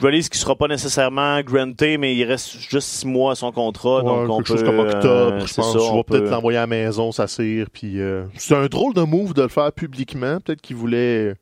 [0.00, 4.02] release qui sera pas nécessairement granté, mais il reste juste six mois à son contrat.
[4.02, 5.72] donc on quelque peut, chose comme octobre, euh, je pense.
[5.72, 7.66] ça, tu on vas peut-être peut- l'envoyer à la maison, ça cire.
[7.72, 10.40] Puis euh, c'est un drôle de move de le faire publiquement.
[10.40, 11.34] Peut-être qu'il voulait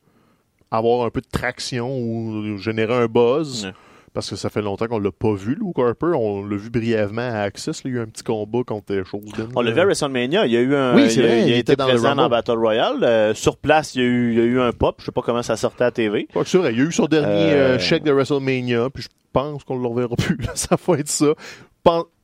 [0.70, 3.66] avoir un peu de traction ou générer un buzz.
[3.66, 3.72] Ouais.
[4.12, 6.16] Parce que ça fait longtemps qu'on l'a pas vu, Luke Harper.
[6.16, 7.84] On l'a vu brièvement à Access.
[7.84, 7.90] là.
[7.90, 9.22] Il y a eu un petit combat contre les choses.
[9.54, 11.46] On l'a vu à WrestleMania, il y a eu un, Oui, c'est il, vrai, il
[11.46, 13.04] il été était dans le présent dans Battle Royale.
[13.04, 14.96] Euh, sur place, il y, a eu, il y a eu un pop.
[14.98, 16.26] Je sais pas comment ça sortait à TV.
[16.34, 19.04] Ouais, c'est vrai, il y a eu son dernier Euh, euh, chèque de WrestleMania, puis
[19.04, 20.38] je pense qu'on ne le reverra plus.
[20.54, 21.32] ça va être ça.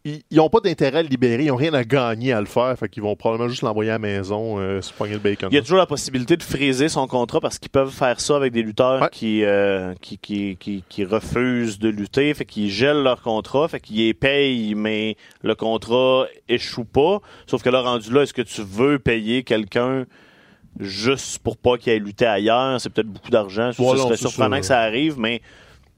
[0.09, 2.79] Ils n'ont pas d'intérêt à le libérer, ils n'ont rien à gagner à le faire,
[2.79, 5.49] fait qu'ils vont probablement juste l'envoyer à la maison, euh, se poigner le bacon.
[5.51, 8.37] Il y a toujours la possibilité de friser son contrat parce qu'ils peuvent faire ça
[8.37, 9.09] avec des lutteurs Ouais.
[9.11, 13.81] qui, euh, qui, qui, qui, qui refusent de lutter, fait qu'ils gèlent leur contrat, fait
[13.81, 17.19] qu'ils les payent, mais le contrat échoue pas.
[17.49, 20.05] Sauf que là, rendu là, est-ce que tu veux payer quelqu'un
[20.79, 22.81] juste pour pas qu'il ait lutté ailleurs?
[22.81, 23.69] C'est peut-être beaucoup d'argent.
[23.71, 25.41] Ouais, ce serait c'est surprenant que ça arrive, mais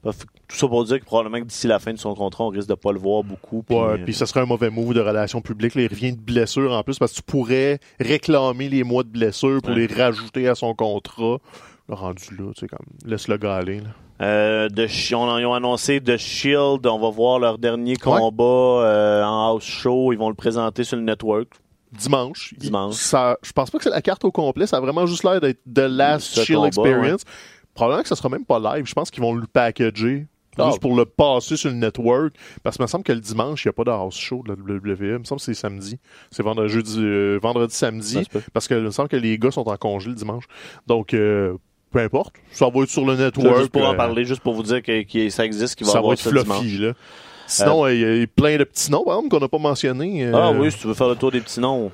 [0.03, 2.69] tout ça pour dire que probablement que d'ici la fin de son contrat, on risque
[2.69, 3.63] de pas le voir beaucoup.
[3.63, 5.75] puis, Ouais, euh, puis ça serait un mauvais move de relations publiques.
[5.75, 9.09] Là, il revient de blessure en plus parce que tu pourrais réclamer les mois de
[9.09, 9.87] blessure pour Ouais.
[9.87, 11.37] les rajouter à son contrat.
[11.89, 13.79] Là, rendu là, tu sais, comme, laisse le gars aller.
[13.81, 13.89] là.
[14.21, 14.85] Euh, de
[15.15, 16.85] on, ils ont annoncé The Shield.
[16.85, 18.43] On va voir leur dernier combat
[18.83, 20.11] euh, en house show.
[20.11, 21.47] Ils vont le présenter sur le network.
[21.91, 22.51] Dimanche.
[22.53, 22.95] Il- Dimanche.
[22.95, 24.67] Ça, je pense pas que c'est la carte au complet.
[24.67, 27.21] Ça a vraiment juste l'air d'être The Last Ce Shield combat, Experience.
[27.79, 28.85] Probablement que ça sera même pas live.
[28.85, 30.27] Je pense qu'ils vont le packager.
[30.57, 30.65] Ah.
[30.67, 32.33] Juste pour le passer sur le network.
[32.63, 34.49] Parce que me semble que le dimanche, il n'y a pas de house show de
[34.49, 34.97] la WWE.
[35.13, 35.97] Il me semble que c'est samedi.
[36.31, 38.23] C'est vendredi, jeudi, euh, vendredi, samedi.
[38.53, 40.43] Parce que il me semble que les gars sont en congé le dimanche.
[40.85, 41.55] Donc, euh,
[41.91, 42.33] peu importe.
[42.51, 43.57] Ça va être sur le network.
[43.59, 45.93] juste pour en euh, parler, juste pour vous dire que, que ça existe, qu'il va
[45.93, 46.79] ça va avoir être fluffy, dimanche.
[46.79, 46.93] là.
[47.47, 50.25] Sinon, euh, il y a plein de petits noms, par exemple, qu'on n'a pas mentionnés.
[50.25, 51.91] euh, Ah oui, si tu veux faire le tour des petits noms.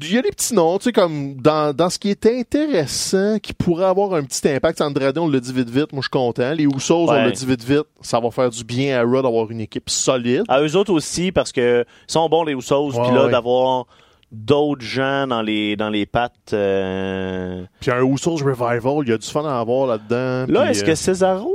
[0.00, 3.38] Il y a des petits noms, tu sais, comme dans, dans ce qui est intéressant,
[3.38, 4.80] qui pourrait avoir un petit impact.
[4.80, 6.52] Andrade, on l'a dit vite vite, moi je suis content.
[6.52, 7.86] Les Usos, on l'a dit vite vite.
[8.00, 10.42] Ça va faire du bien à Raw d'avoir une équipe solide.
[10.48, 13.30] À eux autres aussi, parce que ils sont bons les Usos, puis là, ouais.
[13.30, 13.86] d'avoir
[14.34, 16.52] d'autres gens dans les dans les pattes.
[16.52, 20.52] euh, Puis un Usos Revival, il y a du fun à avoir là-dedans.
[20.52, 21.50] Là, puis, est-ce euh, que Cesaro.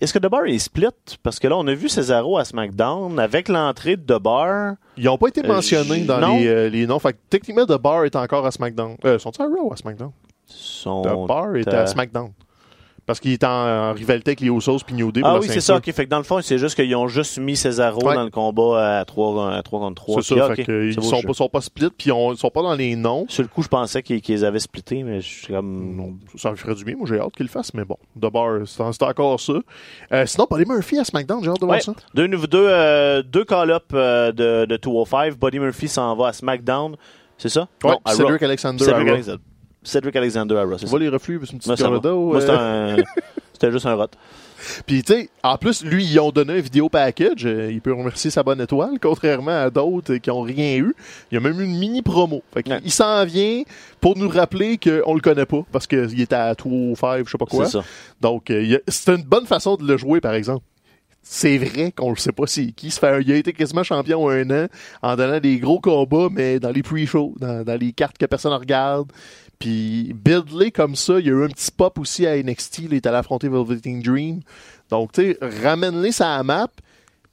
[0.00, 0.86] Est-ce que The Bar est split?
[1.22, 4.74] Parce que là, on a vu Cesaro à SmackDown avec l'entrée de The Bar.
[4.96, 6.36] Ils n'ont pas été Euh, mentionnés dans non.
[6.38, 6.98] les, euh, les noms.
[6.98, 8.96] Fait que techniquement, The Bar est encore à SmackDown.
[9.04, 10.10] Euh, sont-ils à Raw à SmackDown?
[10.46, 12.30] Sont The Bar est euh, à SmackDown.
[13.08, 15.48] Parce qu'il est en, en rivalité avec les Usos puis New Day pour Ah oui,
[15.48, 15.76] c'est ça.
[15.76, 18.14] Ok, fait que dans le fond, c'est juste qu'ils ont juste mis Cesaro Ouais.
[18.14, 20.22] dans le combat à 3, à 3 contre 3.
[20.22, 22.60] C'est ça, Puis, fait que ils sont pas, sont pas split, puis ils sont pas
[22.62, 23.24] dans les noms.
[23.28, 25.96] Sur le coup, je pensais qu'ils qu'ils avaient splittés, mais je suis comme.
[25.96, 26.96] Non, ça lui ferait du bien.
[26.96, 27.96] Moi, j'ai hâte qu'il le fasse, mais bon.
[28.14, 29.54] Bar, c'est encore ça.
[30.12, 31.82] Euh, sinon, Buddy Murphy à SmackDown, j'ai hâte de voir Ouais.
[31.82, 31.94] ça.
[32.14, 35.34] Deux, nouveaux- deux, euh, deux call-up euh, de, de 205.
[35.38, 36.94] Buddy Murphy s'en va à SmackDown.
[37.38, 37.68] C'est ça?
[38.04, 38.42] À Cedric.
[38.42, 39.08] Alexander Cedric.
[39.08, 39.38] Alexander.
[39.82, 40.86] Cedric Alexander Tu ça.
[40.86, 41.68] vois les reflux, c'est une petite.
[41.68, 42.40] Moi,
[43.52, 44.06] c'était euh, juste un rot.
[44.86, 47.46] Puis, tu sais, en plus, lui, ils ont donné un vidéo package.
[47.46, 50.94] euh, il peut remercier sa bonne étoile, contrairement à d'autres qui ont rien eu.
[51.30, 52.42] Il y a même eu une mini promo.
[52.52, 52.80] Fait Ouais.
[52.84, 53.62] Il s'en vient
[54.00, 57.46] pour nous rappeler qu'on le connaît pas parce qu'il était à 205, je sais pas
[57.46, 57.66] quoi.
[57.66, 57.84] C'est ça.
[58.20, 60.64] Donc, euh, c'est une bonne façon de le jouer, par exemple.
[61.22, 62.90] C'est vrai qu'on le sait pas c'est qui.
[62.90, 64.66] Ça fait un- il a été quasiment champion un an
[65.02, 68.52] en donnant des gros combats, mais dans les pre-shows, dans, dans les cartes que personne
[68.52, 69.12] ne regarde.
[69.58, 71.18] Puis, build comme ça.
[71.18, 72.78] Il y a eu un petit pop aussi à NXT.
[72.80, 74.40] Il est allé affronter Velveteen Dream.
[74.90, 76.68] Donc, tu sais, ramène-les sur la map.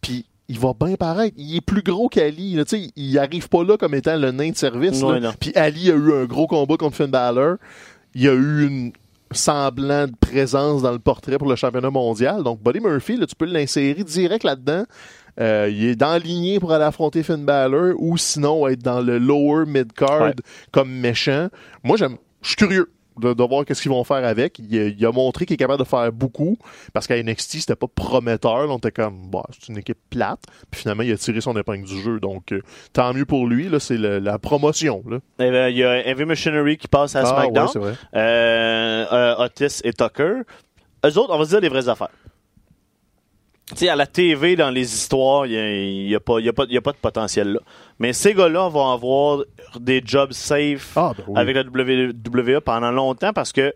[0.01, 1.35] Puis, il va bien paraître.
[1.38, 2.57] Il est plus gros qu'Ali.
[2.57, 5.01] Tu sais, il arrive pas là comme étant le nain de service.
[5.01, 5.19] Non.
[5.39, 7.57] Puis, Ali a eu un gros combat contre Finn Balor.
[8.13, 8.91] Il y a eu une
[9.31, 12.43] semblant de présence dans le portrait pour le championnat mondial.
[12.43, 14.85] Donc, Buddy Murphy, là, tu peux l'insérer direct là-dedans.
[15.39, 19.01] Euh, il est dans la lignée pour aller affronter Finn Balor ou sinon être dans
[19.01, 20.33] le lower mid-card Ouais.
[20.71, 21.49] comme méchant.
[21.83, 24.59] Moi, j'aime, je suis curieux de, de voir qu'est-ce qu'ils vont faire avec.
[24.59, 26.57] Il, a- il a montré qu'il est capable de faire beaucoup
[26.93, 28.59] parce qu'à NXT, c'était pas prometteur.
[28.65, 30.39] Là, on était comme, bah, c'est une équipe plate.
[30.71, 32.19] Puis finalement, il a tiré son épingle du jeu.
[32.19, 32.61] Donc, euh,
[32.93, 33.69] tant mieux pour lui.
[33.69, 35.01] Là, c'est le- la promotion.
[35.09, 35.17] Là.
[35.39, 37.69] Eh ben, Il y a Heavy Machinery qui passe à Ah, SmackDown.
[37.83, 37.93] ouais.
[38.15, 40.41] Euh, euh, Otis et Tucker.
[41.05, 42.09] Eux autres, on va se dire les vraies affaires.
[43.71, 46.54] Tu sais, à la TV, dans les histoires, il n'y a, pas- il y a,
[46.54, 47.60] pas- il y a pas de potentiel là.
[47.97, 49.43] Mais ces gars-là vont avoir
[49.80, 51.34] des jobs safe Ah, ben oui.
[51.36, 53.73] avec la WWE pendant longtemps parce que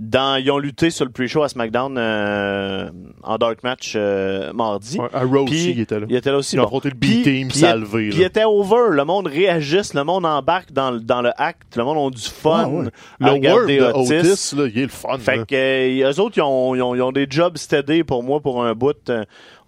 [0.00, 2.90] dans, ils ont lutté sur le pre-show à SmackDown euh,
[3.22, 4.98] en Dark Match euh, mardi.
[4.98, 6.06] Ouais, à Raw aussi, il était là.
[6.08, 6.56] Il était là aussi.
[6.56, 6.80] Ils ont bon.
[6.82, 8.90] le B-Team, ça Puis il était over.
[8.92, 12.22] Le monde réagisse, le monde embarque dans, le- dans le acte, le monde a du
[12.22, 12.86] fun ouais.
[13.20, 14.30] à Le regarder de Otis.
[14.30, 15.18] Otis, là, il est le fun.
[15.18, 15.44] Fait là.
[15.44, 18.40] que euh, eux autres, ils ont, ils ont- ils ont des jobs steady pour moi
[18.40, 18.96] pour un bout.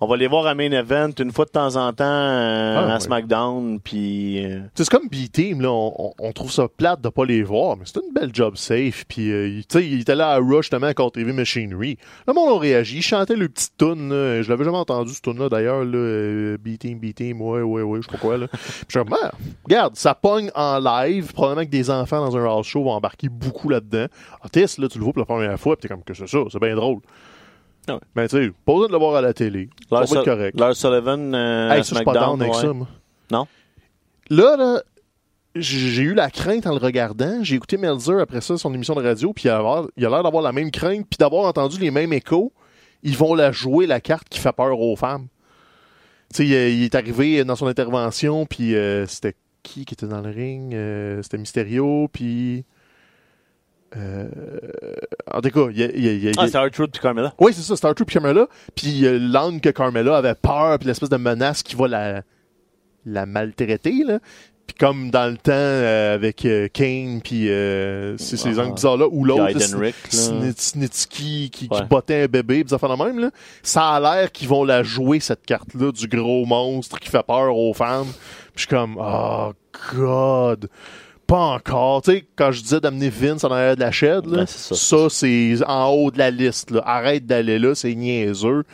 [0.04, 2.94] On va les voir à main event une fois de temps en temps euh, Ah,
[2.94, 2.98] à.
[2.98, 3.78] SmackDown.
[3.78, 7.76] Puis euh, C'est comme B-Team, là, on, on- trouve ça plate de pas les voir,
[7.76, 9.04] mais c'est une belle job safe.
[9.06, 11.98] Puis, euh, il- tu sais, il était là à Rush, justement, contre Heavy Machinery.
[12.26, 14.42] Le monde a réagi, il chantait le petit tune, là.
[14.42, 15.96] Je l'avais jamais entendu, ce tune-là, d'ailleurs, là.
[15.96, 18.48] euh, B-Team, B-Team, ouais, ouais, ouais, je sais pas quoi, là.
[18.48, 19.30] Puis, je suis comme, Ah,
[19.64, 21.32] regarde, ça pogne en live.
[21.32, 24.06] Probablement que des enfants dans un house show vont embarquer beaucoup là-dedans.
[24.44, 26.38] Otis, là, tu le vois pour la première fois, puis t'es comme, que c'est ça,
[26.50, 26.98] c'est bien drôle.
[27.87, 29.68] Ben, tu sais, pas de le voir à la télé.
[29.88, 30.61] Ça va Lars, être Sul- correct.
[30.61, 32.61] Lars Sullivan euh, Hey, ça, je suis pas avec ouais.
[32.61, 32.88] ça, moi.
[33.31, 33.47] Non?
[34.31, 34.83] Là, là,
[35.57, 37.42] j'ai eu la crainte en le regardant.
[37.42, 39.61] J'ai écouté Melzer après ça, son émission de radio, puis il a
[39.97, 42.53] l'air d'avoir la même crainte, puis d'avoir entendu les mêmes échos.
[43.03, 45.27] Ils vont la jouer, la carte qui fait peur aux femmes.
[46.33, 50.07] Tu sais, il, il est arrivé dans son intervention, puis euh, c'était qui qui était
[50.07, 50.73] dans le ring?
[50.75, 52.64] Euh, c'était Mysterio, puis...
[53.96, 54.28] Euh,
[55.33, 55.87] en tout cas, il y a...
[55.87, 57.35] y a- y a- Ah, c'est R-Truth puis Carmella.
[57.38, 58.46] oui, c'est ça, Star Trek Carmella.
[58.74, 62.22] Puis euh, l'angle que Carmella avait peur, puis l'espèce de menace qui va la,
[63.05, 64.18] la maltraiter, là.
[64.64, 68.62] Puis comme dans le temps euh, avec euh, Kane, puis euh, c'est ces Ah.
[68.62, 69.52] angles bizarres-là, ou l'autre,
[70.05, 70.16] Puis
[70.57, 71.85] Snitsky qui, qui Ouais.
[71.87, 73.31] bottait un bébé, pis ça fait de même, là.
[73.62, 77.55] Ça a l'air qu'ils vont la jouer, cette carte-là, du gros monstre qui fait peur
[77.57, 78.07] aux femmes.
[78.07, 79.52] Puis je suis comme, oh,
[79.96, 80.68] God!
[81.33, 82.03] Pas encore.
[82.03, 84.75] Tu sais, quand je disais d'amener Vince en arrière de la shed, là, Ben, ça.
[84.75, 86.71] ça, c'est en haut de la liste.
[86.71, 86.83] Là.
[86.85, 88.64] Arrête d'aller là, c'est niaiseux.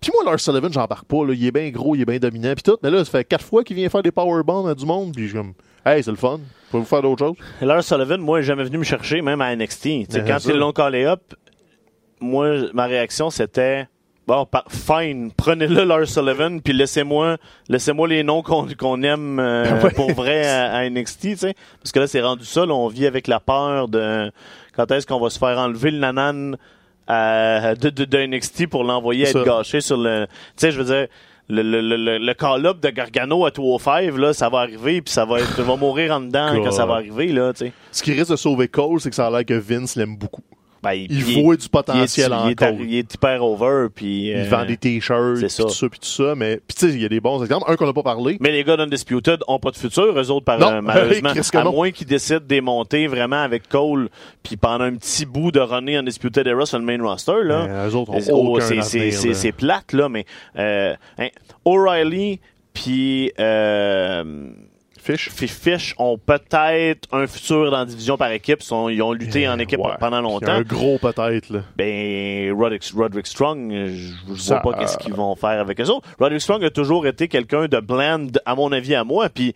[0.00, 1.26] Puis moi, Lars Sullivan, j'embarque pas.
[1.26, 1.34] Là.
[1.34, 2.54] Il est bien gros, il est bien dominant.
[2.54, 2.78] Puis tout.
[2.82, 5.12] Mais là, ça fait quatre fois qu'il vient faire des powerbombs à du monde.
[5.14, 5.52] Puis je suis comme,
[5.84, 6.40] hey, c'est le fun.
[6.70, 7.36] Pouvez-vous faire d'autres choses?
[7.60, 9.82] Lars Sullivan, moi, il est jamais venu me chercher, même à NXT.
[9.82, 11.20] Tu sais, Ben, quand ils l'ont callé up,
[12.18, 13.88] moi, ma réaction, c'était
[14.26, 17.36] bon, par- fine, prenez-le, Lars Sullivan, puis laissez-moi
[17.68, 19.90] laissez-moi les noms qu'on qu'on aime euh, ouais.
[19.92, 21.54] pour vrai à, à NXT, tu sais.
[21.82, 24.30] Parce que là, c'est rendu ça, là, on vit avec la peur de
[24.74, 26.56] quand est-ce qu'on va se faire enlever le nanan
[27.06, 30.26] à- de, de, de NXT pour l'envoyer être gâché sur le.
[30.28, 31.06] Tu sais, je veux dire.
[31.48, 35.14] Le, le, le, le- le call-up de Gargano à 205, là, ça va arriver, puis
[35.14, 37.72] ça va être, va mourir en dedans quand ça va arriver, là, tu sais.
[37.92, 40.42] Ce qui risque de sauver Cole, c'est que ça a l'air que Vince l'aime beaucoup.
[40.86, 42.76] Ben, Il il, voit du il est, potentiel il en est, Cole.
[42.80, 44.28] il est hyper over, puis...
[44.28, 46.34] Il euh, vend des t-shirts, puis tout ça, puis tout ça.
[46.36, 47.70] Mais, puis tu sais, il y a des bons exemples.
[47.70, 48.36] Un qu'on n'a pas parlé.
[48.40, 51.30] Mais les gars d'Undisputed ont pas de futur, eux autres, par, Non, euh, malheureusement.
[51.54, 54.08] À moins qu'ils décident de démonter vraiment avec Cole,
[54.42, 57.66] puis pendant un petit bout de runner Undisputed Era sur le main roster, là.
[57.66, 60.24] Mais eux autres oh, c'est- plate, là, mais
[60.58, 61.28] euh, hein,
[61.64, 62.40] O'Reilly
[62.76, 64.22] puis euh,
[65.06, 65.30] Fish.
[65.30, 68.62] Fish ont peut-être un futur dans la division par équipe.
[68.62, 69.92] Sont- ils ont lutté en équipe Ouais.
[70.00, 70.52] pendant longtemps.
[70.52, 71.60] Un gros peut-être, là.
[71.76, 75.80] Ben, Roderick, Roderick Strong, euh, je vois Ça, pas qu'est-ce euh, qu'ils vont faire avec
[75.80, 76.08] eux autres.
[76.18, 79.28] Roderick Strong a toujours été quelqu'un de bland, à mon avis, à moi.
[79.28, 79.54] Puis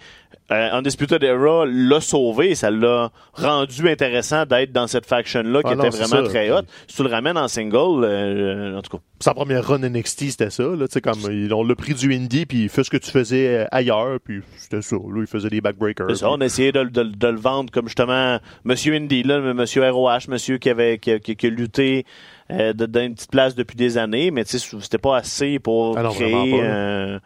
[0.52, 5.74] euh, Undisputed Era l'a sauvé, ça l'a rendu intéressant d'être dans cette faction-là qui Ah
[5.74, 6.62] était non, vraiment très hot.
[6.88, 10.50] Si tu le ramènes en single, euh, en tout cas, Sa première run NXT, c'était
[10.50, 10.62] ça.
[10.64, 13.64] Là, comme, ils ont le prix du indie, puis fais ce que tu faisais euh,
[13.70, 14.96] ailleurs, puis c'était ça.
[14.96, 16.06] Là, il faisait des backbreakers.
[16.10, 19.22] c'est ça, puis- on a essayé de, de- de le vendre comme justement Monsieur Indy,
[19.22, 22.04] là, Monsieur ROH, Monsieur qui avait qui, a- qui- qui a lutté
[22.50, 26.10] euh, dans une petite place depuis des années, mais c'était pas assez pour Ah non,
[26.10, 27.18] créer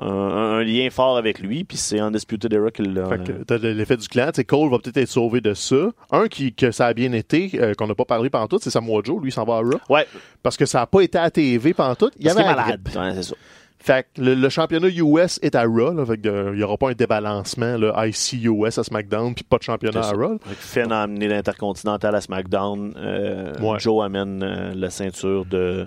[0.00, 3.08] euh, un, lien fort avec lui, puis c'est Undisputed Era qui l'a.
[3.08, 4.30] Fait que t'as l'effet du clan.
[4.32, 5.90] Sais, Cole va peut-être être sauvé de ça.
[6.12, 8.70] Un qui que ça a bien été, euh, qu'on n'a pas parlé pendant tout, c'est
[8.70, 9.20] Samoa Joe.
[9.20, 9.80] Lui, il s'en va à Raw.
[9.88, 10.06] Ouais,
[10.42, 12.10] Parce que ça n'a pas été à TV pendant tout.
[12.18, 12.88] Il y avait est malade.
[12.94, 13.34] Ouais, c'est ça.
[13.80, 15.92] Fait que le, le championnat US est à Raw.
[15.92, 19.58] Là, fait euh, il n'y aura pas un débalancement là, IC-US à SmackDown, puis pas
[19.58, 20.16] de championnat C'est à.
[20.16, 20.38] Raw.
[20.46, 22.94] Finn a amené l'Intercontinental à SmackDown.
[22.96, 23.78] Euh, Ouais.
[23.78, 25.86] Joe amène euh, la ceinture de,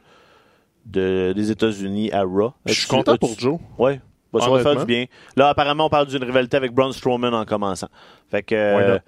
[0.86, 2.54] de- des États-Unis à Raw.
[2.66, 3.60] Je suis content pour Joe.
[3.78, 4.00] Ouais.
[4.34, 5.06] Bah, ça va faire du bien.
[5.36, 7.90] Là, apparemment, on parle d'une rivalité avec Braun Strowman en commençant.
[8.30, 8.56] Fait que.
[8.56, 9.00] euh,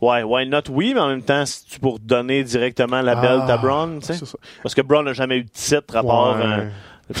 [0.00, 0.62] ouais, why not?
[0.70, 3.98] Oui, mais en même temps, si tu pour donner directement la belt Ah, à Braun,
[4.00, 4.24] tu sais.
[4.62, 6.42] Parce que Braun n'a jamais eu de titre à part Ouais.
[6.46, 6.68] euh,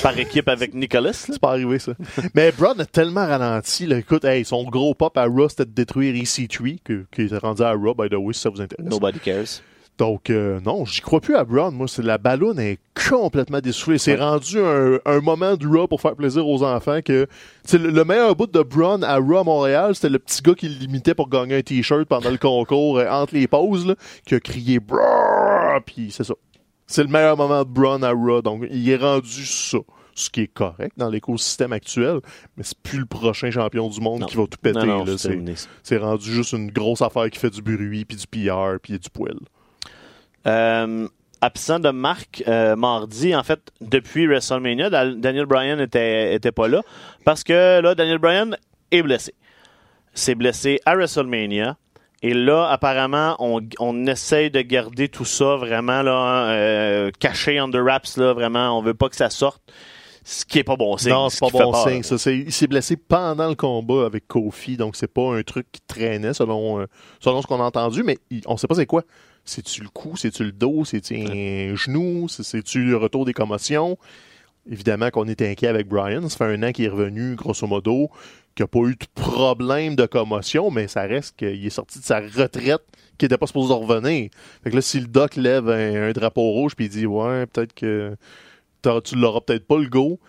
[0.02, 1.12] par équipe avec Nicholas.
[1.30, 1.92] C'est pas arrivé, ça.
[2.34, 3.84] Mais Braun a tellement ralenti.
[3.84, 3.98] Là.
[3.98, 7.60] Écoute, hey, son gros pop à Raw, c'était de détruire EC3, que- qui est rendu
[7.62, 8.86] à Raw, by the way, si ça vous intéresse.
[8.90, 9.60] Nobody cares.
[9.98, 11.70] Donc, euh, non, j'y crois plus à Braun.
[11.72, 12.78] Moi, c'est la ballonne est
[13.08, 13.98] complètement dessoufflée.
[13.98, 14.20] C'est Ouais.
[14.20, 17.26] rendu un, un moment du Raw pour faire plaisir aux enfants que
[17.62, 20.54] c'est le, le meilleur bout de Braun à Raw à Montréal, c'était le petit gars
[20.54, 23.94] qui l'imitait pour gagner un t-shirt pendant le concours euh, entre les pauses, là,
[24.26, 26.34] qui a crié Braun, puis c'est ça.
[26.86, 28.42] C'est le meilleur moment de Braun à Raw.
[28.42, 29.78] Donc, il est rendu ça.
[30.14, 32.20] Ce qui est correct dans l'écosystème actuel,
[32.58, 34.26] mais c'est plus le prochain champion du monde Non.
[34.26, 34.80] qui va tout péter.
[35.82, 39.08] C'est rendu juste une grosse affaire qui fait du bruit, puis du PR, puis du
[39.08, 39.36] poil.
[40.46, 41.08] Euh,
[41.40, 46.82] absent de Marc euh, mardi, en fait, depuis WrestleMania, Daniel Bryan était, était pas là
[47.24, 48.56] parce que là, Daniel Bryan
[48.90, 49.34] est blessé.
[50.14, 51.76] C'est blessé à WrestleMania.
[52.24, 57.82] Et là, apparemment, on, on essaye de garder tout ça vraiment là, euh, caché under
[57.82, 58.16] wraps.
[58.16, 59.60] Là, vraiment, on veut pas que ça sorte.
[60.24, 61.10] Ce qui est pas bon signe.
[61.10, 61.88] Non, ce c'est pas qui fait bon peur.
[61.88, 62.02] signe.
[62.04, 65.66] Ça, c'est- il s'est blessé pendant le combat avec Kofi, donc c'est pas un truc
[65.72, 66.86] qui traînait selon, euh,
[67.18, 69.02] selon ce qu'on a entendu, mais il- on sait pas c'est quoi.
[69.44, 73.98] C'est-tu le cou, c'est-tu le dos, c'est-tu un genou, C'est- c'est-tu le retour des commotions?
[74.70, 76.28] Évidemment qu'on est inquiet avec Brian.
[76.28, 78.08] Ça fait un an qu'il est revenu, grosso modo,
[78.54, 82.04] qu'il n'a pas eu de problème de commotion, mais ça reste qu'il est sorti de
[82.04, 82.82] sa retraite,
[83.18, 84.30] qu'il n'était pas supposé revenir.
[84.62, 87.74] Fait que là, si le doc lève un, drapeau rouge puis il dit Ouais, peut-être
[87.74, 88.16] que
[89.04, 90.20] tu l'auras peut-être pas le go.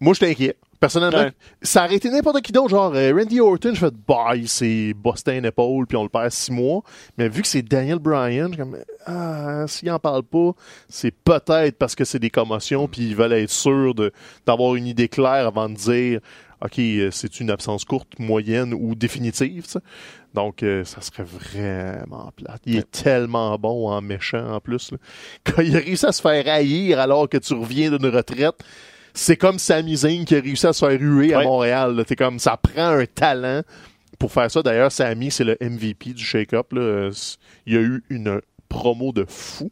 [0.00, 0.56] Moi, je inquiet.
[0.80, 1.32] Personnellement, Ouais.
[1.60, 5.44] ça aurait été n'importe qui d'autre, genre euh, Randy Orton, je fais s'est busté une
[5.44, 6.82] épaule, puis on le perd six mois.
[7.18, 8.76] Mais vu que c'est Daniel Bryan, je suis comme
[9.06, 10.52] ah, s'il en parle pas,
[10.88, 14.10] c'est peut-être parce que c'est des commotions, puis ils veulent être sûrs de,
[14.46, 16.20] d'avoir une idée claire avant de dire
[16.62, 19.64] OK, euh, c'est une absence courte, moyenne ou définitive.
[20.34, 22.60] Donc, euh, ça serait vraiment plate.
[22.66, 24.92] Il est tellement bon en méchant en plus.
[24.92, 24.98] là.
[25.44, 28.56] Quand il réussi à se faire haïr alors que tu reviens d'une retraite,
[29.14, 31.42] c'est comme Sami Zayn qui a réussi à se faire huer à.
[31.42, 32.02] Montréal.
[32.06, 33.62] T'es comme ça prend un talent
[34.18, 34.62] pour faire ça.
[34.62, 36.66] D'ailleurs, Sami, c'est le MVP du shake-up.
[36.74, 37.10] Euh,
[37.66, 39.70] Il y a eu une promo de fou.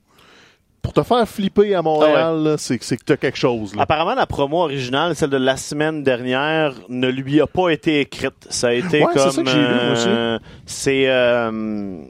[0.81, 3.75] Pour te faire flipper à Montréal, là, c'est c'est que t'as quelque chose.
[3.75, 3.83] Là.
[3.83, 8.47] Apparemment, la promo originale, celle de la semaine dernière, ne lui a pas été écrite.
[8.49, 9.31] Ça a été Ouais, comme.
[9.31, 10.07] ça que j'ai lu, moi aussi.
[10.09, 12.01] euh, c'est euh,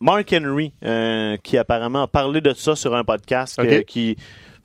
[0.00, 3.58] Mark Henry euh, qui apparemment a parlé de ça sur un podcast.
[3.58, 3.84] Ok.
[3.84, 4.16] qui,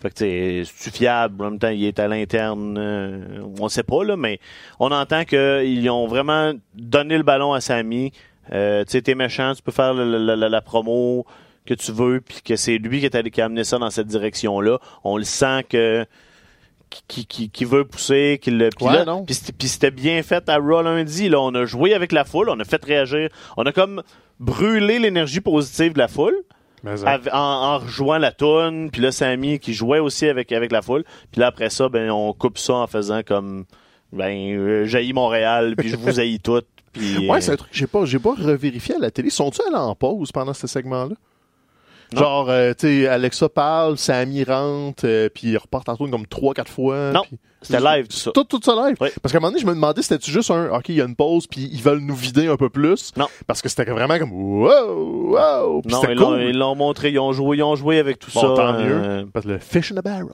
[0.02, 1.44] fait que c'est fiable?
[1.46, 2.78] En même temps, il est à l'interne.
[2.78, 3.20] euh,
[3.60, 4.40] on sait pas là, mais
[4.80, 8.12] on entend qu'ils ont vraiment donné le ballon à Samy.
[8.52, 11.26] Euh, tu sais, t'es méchant, tu peux faire la, la promo
[11.66, 13.92] que tu veux, puis que c'est lui qui, est allé, qui a amené ça dans
[13.92, 14.80] cette direction-là.
[15.04, 16.06] On le sent que
[17.08, 20.82] qui, qui, qui veut pousser, qu'il le puis Ouais, puis c'était- bien fait à Raw
[20.82, 21.30] lundi.
[21.30, 24.02] Là, on a joué avec la foule, on a fait réagir, on a comme
[24.40, 26.36] brûlé l'énergie positive de la foule
[26.86, 31.04] en, en rejoignant la toune, puis là Samy qui jouait aussi avec avec la foule,
[31.32, 33.66] puis là après ça ben on coupe ça en faisant comme
[34.12, 37.78] ben euh, Montréal, puis je vous haïs toutes, puis Ouais, euh, c'est un truc que
[37.78, 39.30] j'ai pas, j'ai pas revérifié à la télé.
[39.30, 41.16] Sont-ils allés en pause pendant ce segment-là?
[42.14, 42.20] Non.
[42.20, 46.26] Genre, euh, tu sais, Alexa parle, Sammy rentre, euh, puis il repart en tourne comme
[46.26, 47.12] 3-4 fois.
[47.12, 47.24] Non.
[47.62, 48.32] c'était live tout ça.
[48.32, 48.98] Tout, tout ça live.
[49.00, 49.10] Oui.
[49.22, 51.06] Parce qu'à un moment donné, je me demandais, c'était juste un, OK, il y a
[51.06, 53.12] une pause, puis ils veulent nous vider un peu plus?
[53.16, 53.28] Non.
[53.48, 55.82] Parce que c'était vraiment comme, wow, wow.
[55.84, 56.42] Puis Non, ils l'ont cool.
[56.42, 58.48] ils l'ont montré, ils ont joué, ils ont joué avec tout Bon, ça.
[58.62, 59.28] tant euh, mieux.
[59.32, 60.26] Parce que le fish in the barrel.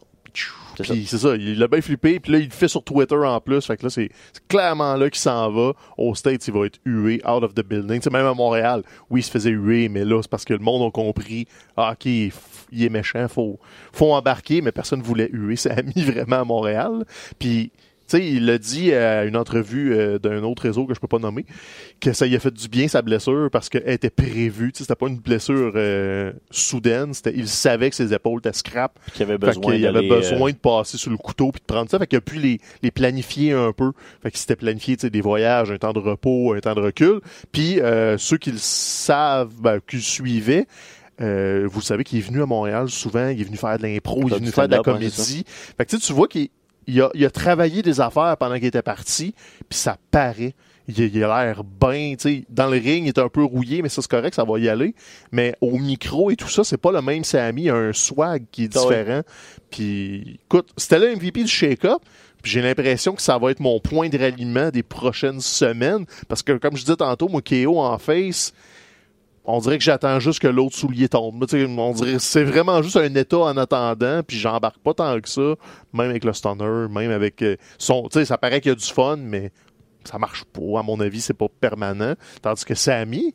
[0.83, 3.39] Puis c'est ça, il a bien flippé, puis là, il le fait sur Twitter en
[3.41, 3.65] plus.
[3.65, 4.09] Fait que là, c'est
[4.47, 5.73] clairement là qu'il s'en va.
[5.97, 7.99] Au States, il va être hué out of the building.
[7.99, 10.53] Tu sais, même à Montréal, oui, il se faisait huer, mais là, c'est parce que
[10.53, 12.31] le monde a compris, ah, OK, il
[12.83, 13.59] est méchant, faut,
[13.91, 15.55] faut embarquer, mais personne voulait huer.
[15.55, 17.05] Ça a mis vraiment à Montréal.
[17.39, 17.71] Puis
[18.07, 21.19] sais, il l'a dit à une entrevue euh, d'un autre réseau que je peux pas
[21.19, 21.45] nommer,
[21.99, 24.71] que ça lui a fait du bien sa blessure parce qu'elle était prévue.
[24.71, 27.13] Tu sais, c'était pas une blessure euh, soudaine.
[27.13, 28.99] C'était, il savait que ses épaules étaient scrap.
[29.13, 31.61] Qui avait Fait besoin qu'il avait d'aller, euh, besoin de passer sur le couteau puis
[31.61, 31.99] de prendre ça.
[31.99, 33.91] Fait qu'il a pu les, les planifier un peu.
[34.23, 36.81] Fait qu'il s'était planifié tu sais, des voyages, un temps de repos, un temps de
[36.81, 37.21] recul.
[37.51, 40.67] Puis euh, ceux qui le savent, ben, qui le suivaient,
[41.19, 44.21] euh, vous savez qu'il est venu à Montréal souvent, il est venu faire de l'impro,
[44.27, 45.43] il est venu faire de la comédie.
[45.47, 46.49] fait que tu sais, tu vois qu'il
[46.87, 49.33] il a, il a travaillé des affaires pendant qu'il était parti,
[49.69, 50.53] puis ça paraît.
[50.89, 53.43] Il, a- il a l'air bien, tu sais, dans le ring, il est un peu
[53.43, 54.95] rouillé, mais ça c'est correct, ça va y aller.
[55.33, 58.45] Mais au micro et tout ça, c'est pas le même Sammy, il a un swag
[58.51, 59.21] qui est Ah différent.
[59.69, 62.01] Puis, écoute, c'était le MVP du shake-up.
[62.41, 66.05] Puis j'ai l'impression que ça va être mon point de ralliement des prochaines semaines.
[66.29, 68.53] Parce que, comme je disais tantôt, moi, KO en face,
[69.47, 71.41] on dirait que j'attends juste que l'autre soulier tombe.
[71.41, 75.29] On dirait que c'est vraiment juste un état en attendant, puis j'embarque pas tant que
[75.29, 75.55] ça,
[75.93, 78.03] même avec le stunner, même avec euh, son...
[78.09, 79.51] Tu sais, ça paraît qu'il y a du fun, mais
[80.03, 80.79] ça marche pas.
[80.79, 82.15] À mon avis, c'est pas permanent.
[82.41, 83.33] Tandis que Sammy,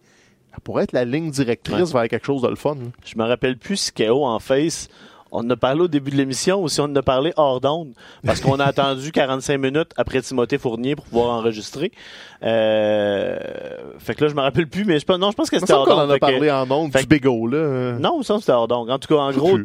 [0.53, 2.75] elle pourrait être la ligne directrice vers quelque chose de le fun.
[2.75, 2.91] là.
[3.05, 4.89] Je me rappelle plus si KO en face.
[5.35, 7.61] On en a parlé au début de l'émission ou si on en a parlé hors
[7.61, 7.95] d'onde?
[8.25, 11.91] Parce qu'on a attendu 45 minutes après Timothée Fournier pour pouvoir enregistrer.
[12.43, 13.39] Euh,
[13.99, 15.73] fait que là, je me rappelle plus, mais je pense, non, je pense que c'était
[15.73, 16.11] hors en d'onde.
[16.11, 17.93] a fait que- parlé en ondes fait du que- Big O, là.
[17.99, 18.91] Non, ça c'était hors d'onde.
[18.91, 19.59] En tout cas, en gros,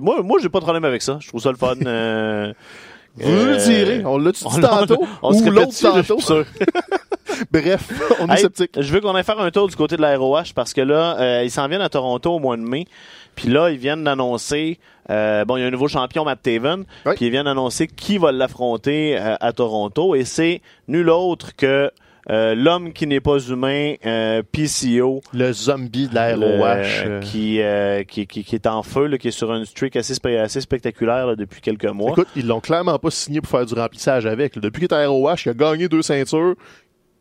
[0.00, 1.18] moi, moi, j'ai pas de problème avec ça.
[1.20, 1.74] Je trouve ça le fun.
[1.86, 2.52] euh,
[3.16, 4.02] Vous le euh, direz.
[4.06, 5.04] On l'a-tu on dit tantôt?
[5.22, 6.18] on se ou l'autre tantôt?
[6.20, 6.44] sûr.
[7.52, 7.90] Bref,
[8.20, 8.70] on est Hey, sceptique.
[8.80, 11.18] Je veux qu'on aille faire un tour du côté de la ROH parce que là,
[11.18, 12.86] euh, ils s'en viennent à Toronto au mois de mai.
[13.34, 14.78] Puis là, ils viennent d'annoncer,
[15.10, 17.12] euh, bon, il y a un nouveau champion, Matt Taven, Oui.
[17.16, 20.14] puis ils viennent d'annoncer qui va l'affronter euh, à Toronto.
[20.14, 21.90] Et c'est nul autre que
[22.30, 26.44] euh, l'homme qui n'est pas humain, euh, PCO, Le zombie de la ROH.
[26.44, 27.60] euh, qui,
[28.06, 30.14] qui, qui, qui est en feu, là, qui est sur un streak assez,
[30.60, 32.12] spectaculaire là, depuis quelques mois.
[32.12, 34.56] Écoute, ils l'ont clairement pas signé pour faire du remplissage avec.
[34.58, 36.54] Depuis qu'il est à ROH, il a gagné deux ceintures.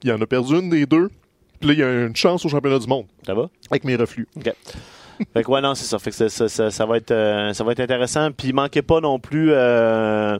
[0.03, 1.09] Il en a perdu une des deux.
[1.59, 3.49] Puis là, il y a une chance au championnat du monde Ça va?
[3.71, 4.27] avec mes reflux.
[5.33, 5.99] Fait que ouais, non, c'est ça.
[5.99, 8.31] Fait que ça, ça, ça- ça va être, euh, ça va être intéressant.
[8.31, 10.37] Puis manquez pas non plus euh,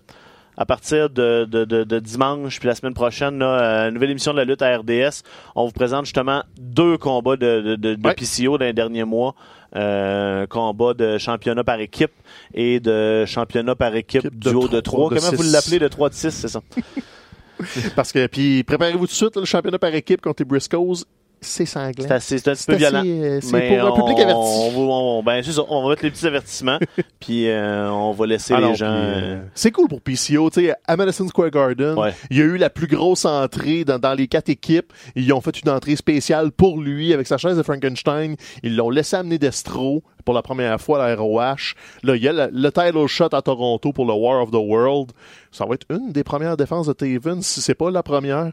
[0.58, 4.32] à partir de, de, de, de dimanche puis la semaine prochaine, là, euh, nouvelle émission
[4.34, 5.24] de la lutte à RDS.
[5.56, 8.14] On vous présente justement deux combats de, Ouais.
[8.16, 9.36] PCO dans les derniers mois.
[9.74, 12.12] Combat de championnat par équipe
[12.54, 15.10] et de championnat par équipe duo de trois, 3.
[15.12, 15.52] de Comment vous six.
[15.54, 16.60] l'appelez de 3 de 6, c'est ça?
[17.96, 21.06] Parce que, puis préparez-vous tout de suite, là, le championnat par équipe contre les Briscoes,
[21.42, 21.94] c'est sanglant.
[22.08, 23.04] C'est assez- un petit peu C'est violent.
[23.06, 24.76] euh, C'est Mais pour un public on- averti.
[24.78, 25.62] On, on- ben, ça.
[25.70, 26.78] On va mettre les petits avertissements,
[27.20, 28.86] puis euh, on va laisser Ah les non, gens.
[28.90, 30.50] euh, c'est cool pour PCO.
[30.52, 32.14] Tu sais, à Madison Square Garden, Ouais.
[32.30, 34.94] il y a eu la plus grosse entrée dans, dans les quatre équipes.
[35.16, 38.36] Ils ont fait une entrée spéciale pour lui avec sa chaise de Frankenstein.
[38.64, 41.74] Ils l'ont laissé amener Destro pour la première fois à la ROH.
[42.04, 44.56] Là, il y a le, le title shot à Toronto pour le War of the
[44.56, 45.12] World.
[45.52, 48.52] Ça va être une des premières défenses de Taven, si c'est pas la première.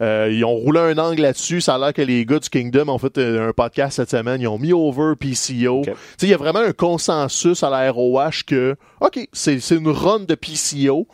[0.00, 1.60] Euh, ils ont roulé un angle là-dessus.
[1.60, 4.40] Ça a l'air que les gars du Kingdom ont fait euh, un podcast cette semaine.
[4.40, 5.80] Ils ont mis over PCO.
[5.80, 5.86] Ok.
[5.86, 9.76] Tu sais, il y a vraiment un consensus à la ROH que, OK, c'est c'est
[9.76, 11.06] une run de PCO.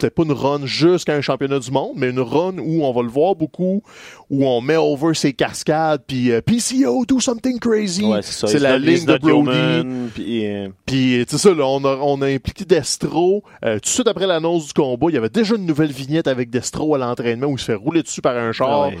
[0.00, 3.02] C'est pas une run jusqu'à un championnat du monde, mais une run où on va
[3.02, 3.82] le voir beaucoup,
[4.30, 8.04] où on met over ses cascades, puis euh, PCO, do something crazy.
[8.04, 8.58] Ouais, c'est ça.
[8.58, 10.08] la ligne de Brody.
[10.14, 13.42] puis, euh, Puis, tu sais ça, là, on a, on a impliqué Destro.
[13.64, 16.28] Euh, tout de suite après l'annonce du combat, il y avait déjà une nouvelle vignette
[16.28, 18.68] avec Destro à l'entraînement où il se fait rouler dessus par un char.
[18.70, 18.98] ah ouais.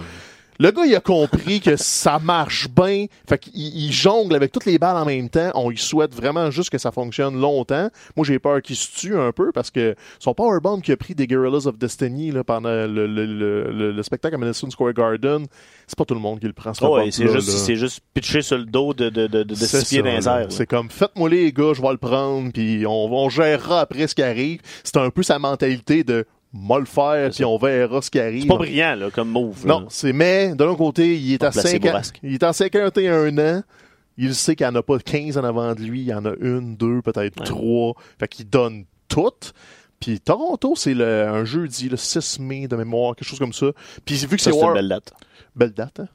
[0.58, 3.06] Le gars, il a compris que ça marche bien.
[3.28, 5.50] Fait qu'il il jongle avec toutes les balles en même temps.
[5.54, 7.88] On lui souhaite vraiment juste que ça fonctionne longtemps.
[8.16, 11.14] Moi, j'ai peur qu'il se tue un peu parce que son powerbomb qui a pris
[11.14, 14.92] des Guerrillas of Destiny là, pendant le, le, le, le- le spectacle à Madison Square
[14.92, 15.46] Garden,
[15.86, 16.72] c'est pas tout le monde qui le prend.
[16.74, 19.54] ce Ah ouais, c'est juste, c'est juste pitché sur le dos de, de, de, de,
[19.54, 20.46] six pieds dans les airs.
[20.50, 24.14] C'est comme, faites-moi les gars, je vais le prendre, puis on, on gérera après ce
[24.14, 24.60] qui arrive.
[24.84, 26.24] C'est un peu sa mentalité de,
[26.56, 28.42] moi le faire, puis on verra ce qui arrive.
[28.42, 29.66] C'est pas brillant, là, comme move.
[29.66, 32.18] Non, c'est mais de l'autre côté, il est à placé 5 bourrasque.
[32.22, 33.62] il est à 51 ans.
[34.18, 36.24] Il sait qu'il n'y en a pas 15 en avant de lui, il y en
[36.24, 37.46] a une, deux, peut-être Ouais.
[37.46, 37.94] trois.
[38.18, 39.30] Fait qu'il donne tout.
[40.00, 43.66] Puis Toronto, c'est le, un jeudi, le 6 mai de mémoire, quelque chose comme ça.
[44.04, 44.74] Puis vu que c'est c'est une War...
[44.74, 45.12] belle date.
[45.54, 46.08] Belle date, hein?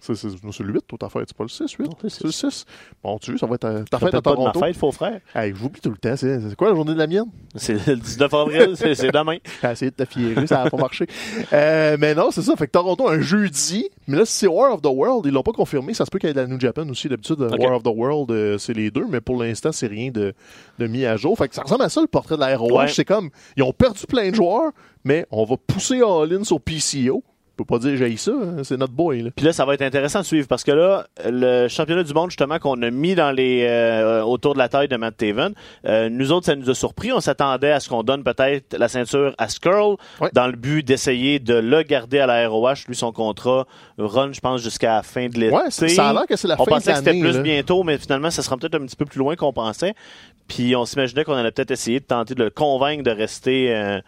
[0.00, 1.84] C'est, c'est, c'est le 8, toute affaire, c'est pas le 6, 8?
[1.86, 2.64] Non, c'est C'est le 6.
[3.02, 4.60] Bon, tu veux, ça va être ta, ta fête à pas de ma Toronto.
[4.60, 5.20] fête, faux frère.
[5.34, 6.16] Hey, j'oublie tout le temps.
[6.16, 7.26] C'est, c'est quoi la journée de la mienne?
[7.56, 9.38] C'est le 19 avril, c'est c'est demain.
[9.62, 11.06] J'ai essayé de ça n'a pas marché.
[11.52, 12.54] Euh, mais non, c'est ça.
[12.56, 13.88] Fait que Toronto, un jeudi.
[14.06, 15.94] Mais là, c'est War of the World, ils l'ont pas confirmé.
[15.94, 17.08] Ça se peut qu'il y ait de la New Japan aussi.
[17.08, 17.58] D'habitude, Ok.
[17.58, 19.06] War of the World, euh, c'est les deux.
[19.08, 20.32] Mais pour l'instant, c'est rien de,
[20.78, 21.36] de mis à jour.
[21.36, 22.72] Fait que ça ressemble à ça, le portrait de la ROH.
[22.78, 22.88] Ouais.
[22.88, 24.70] C'est comme, ils ont perdu plein de joueurs,
[25.04, 27.22] mais on va pousser all-in sur PCO.
[27.58, 29.22] Peux pas dire j'ai ça, hein, c'est notre boy.
[29.22, 29.30] Là.
[29.36, 32.30] Puis là, ça va être intéressant de suivre parce que là, le championnat du monde,
[32.30, 35.52] justement, qu'on a mis dans les euh, autour de la taille de Matt Taven,
[35.86, 37.12] euh, nous autres, ça nous a surpris.
[37.12, 40.30] On s'attendait à ce qu'on donne peut-être la ceinture à Skrull Ouais.
[40.32, 42.86] dans le but d'essayer de le garder à la ROH.
[42.88, 43.66] Lui, son contrat
[43.98, 45.54] run, je pense, jusqu'à la fin de l'été.
[45.54, 47.22] Ouais, c'est- ça a l'air que c'est la on fin de pensait que c'était l'année,
[47.22, 47.42] plus là.
[47.42, 49.94] bientôt, mais finalement, ça sera peut-être un petit peu plus loin qu'on pensait.
[50.46, 54.00] Puis on s'imaginait qu'on allait peut-être essayer de tenter de le convaincre de rester, euh,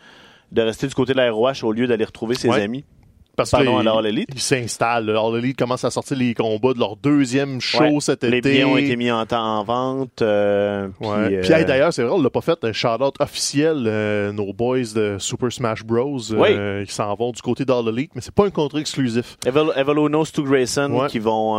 [0.53, 2.63] de rester du côté de la ROH au lieu d'aller retrouver ses Ouais.
[2.63, 2.85] amis.
[3.41, 4.29] Parce Pardon, que à la All Elite.
[4.35, 5.07] Ils s'installent.
[5.07, 5.21] là.
[5.21, 8.01] All Elite commence à sortir les combats de leur deuxième show Ouais.
[8.01, 8.51] cet Les été.
[8.51, 10.23] billets ont été mis en, temps en vente.
[10.23, 11.37] euh, puis, Ouais.
[11.51, 14.79] euh, hey, d'ailleurs, c'est vrai, on l'a pas fait un shout-out officiel, euh, nos boys
[14.95, 16.19] de Super Smash Bros.
[16.33, 19.37] euh, qui s'en vont du côté d'All Elite, mais c'est pas un contrat exclusif.
[19.47, 21.09] Evoluno, Stu Grayson Ouais.
[21.09, 21.59] qui vont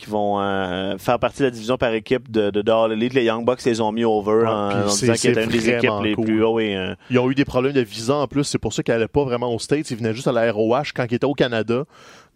[0.00, 3.12] qui vont euh, faire partie de la division par équipe de, de, Elite.
[3.12, 5.50] Les Young Bucks les ont mis over Ouais, en, en disant qu'il était c'est une
[5.50, 8.26] des équipes les plus hauts et euh, Ils ont eu des problèmes de visa en
[8.26, 10.50] plus, c'est pour ça qu'ils n'allaient pas vraiment aux States, ils venaient juste à la
[10.50, 11.84] ROH quand ils étaient au Canada.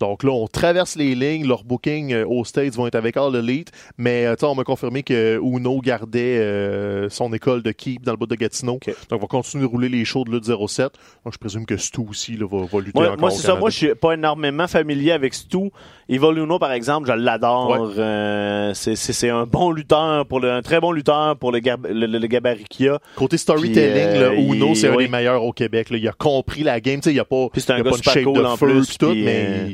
[0.00, 3.34] Donc là, on traverse les lignes, leurs bookings euh, aux States vont être avec All
[3.36, 8.12] Elite, mais euh, on m'a confirmé que Uno gardait euh, son école de Keep dans
[8.12, 8.78] le bout de Gatineau.
[8.86, 10.92] Donc on va continuer de rouler les shows de lutte 07.
[11.24, 13.54] Donc je présume que Stu aussi là, va, va lutter Moi, encore moi c'est ça.
[13.54, 15.70] Moi, je suis pas énormément familier avec Stu.
[16.08, 17.94] Evoluno, par exemple, je l'adore.
[17.96, 22.06] Euh, c'est- un bon lutteur, pour le, un très bon lutteur pour le, gab- le,
[22.06, 22.98] le- le gabarit qu'il a.
[23.16, 25.88] Côté storytelling, euh, là, Uno, c'est un des meilleurs au Québec.
[25.90, 25.96] là.
[25.96, 27.00] Il a compris la game.
[27.06, 29.68] Il a pas, il a pas super shape cool de feu pis tout, mais euh,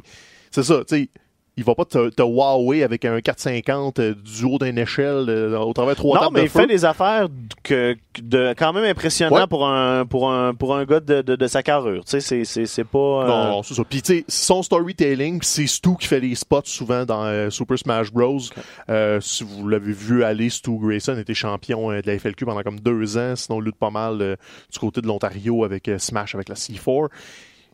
[0.50, 0.78] c'est ça.
[0.86, 1.08] Tu sais,
[1.56, 5.58] il va pas te, te wower avec un 450 euh, du haut d'une échelle euh,
[5.58, 6.60] au travers de trois Non, tables mais de il feu.
[6.60, 7.28] fait des affaires
[7.62, 9.46] que, que de, quand même impressionnantes Ouais.
[9.46, 12.02] pour, un, pour, un, pour un gars de, de, de sa carrure.
[12.04, 12.98] Tu sais, c'est- c'est c'est pas...
[12.98, 13.82] euh, Non, non, c'est ça.
[13.84, 17.78] Puis, tu sais, son storytelling, c'est Stu qui fait les spots souvent dans euh, Super
[17.78, 18.38] Smash Bros.
[18.88, 22.62] Euh, si vous l'avez vu aller, Stu Grayson était champion euh, de la FLQ pendant
[22.62, 23.34] comme deux ans.
[23.36, 24.36] Sinon, il lutte pas mal euh,
[24.72, 27.08] du côté de l'Ontario avec euh, Smash, avec la C4.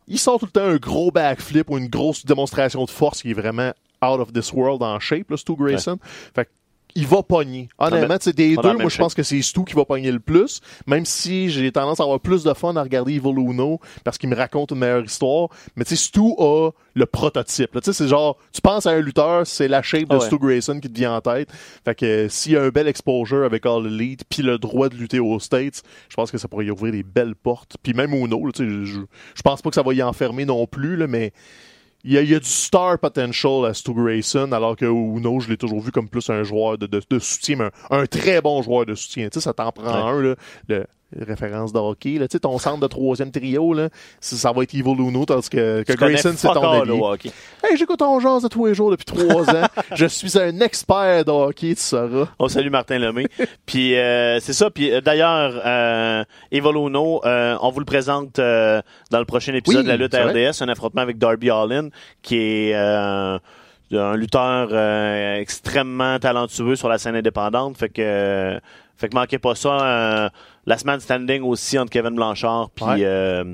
[0.08, 3.30] Il sort tout le temps un gros backflip ou une grosse démonstration de force qui
[3.30, 5.98] est vraiment out of this world en shape, là, Stu Grayson.
[6.34, 6.50] Fait que
[6.96, 7.68] il va pogner.
[7.78, 9.74] Honnêtement, tu sais, des on a la deux, moi, je pense que c'est Stu qui
[9.74, 10.60] va pogner le plus.
[10.86, 14.30] Même si j'ai tendance à avoir plus de fun à regarder Evil Uno parce qu'il
[14.30, 15.48] me raconte une meilleure histoire.
[15.76, 17.74] Mais tu sais, Stu a le prototype.
[17.74, 17.80] là.
[17.82, 20.26] Tu sais, c'est genre, tu penses à un lutteur, c'est la shape de Ah ouais.
[20.26, 21.50] Stu Grayson qui te vient en tête.
[21.84, 24.88] Fait que euh, s'il y a un bel exposure avec All Elite puis le droit
[24.88, 27.76] de lutter aux States, je pense que ça pourrait y ouvrir des belles portes.
[27.82, 29.02] Puis même Uno, tu sais,
[29.34, 31.32] je pense pas que ça va y enfermer non plus, là, mais
[32.06, 35.40] il y, a, il y a du star potential à Stu Grayson, alors que Uno,
[35.40, 38.06] je l'ai toujours vu comme plus un joueur de, de, de soutien, mais un, un
[38.06, 39.28] très bon joueur de soutien.
[39.28, 39.90] Tu sais, ça t'en prend Ouais.
[39.92, 40.36] un, là,
[40.68, 40.86] le,
[41.16, 42.18] référence de hockey.
[42.18, 42.28] Là.
[42.28, 43.88] Tu sais, ton centre de troisième trio, là,
[44.20, 47.30] ça, ça va être Evil Uno, tandis que, que Grayson, c'est ton all allié.
[47.62, 49.66] Hey, j'écoute ton genre de tous les jours depuis trois ans.
[49.94, 52.28] Je suis un expert de hockey, tu sauras.
[52.38, 53.26] On salue Martin Lemay.
[53.66, 54.70] Puis euh, c'est ça.
[54.70, 59.80] Puis euh, d'ailleurs, euh, Evoluno, euh, on vous le présente euh, dans le prochain épisode
[59.80, 60.14] Oui, de la lutte.
[60.14, 61.88] RDS, un affrontement avec Darby Allin,
[62.22, 63.38] qui est euh,
[63.92, 67.76] un lutteur euh, extrêmement talentueux sur la scène indépendante.
[67.76, 68.58] Fait que,
[68.96, 70.30] fait que manquez pas ça.
[70.66, 73.00] Last Man Standing aussi entre Kevin Blanchard puis Ouais.
[73.04, 73.44] euh,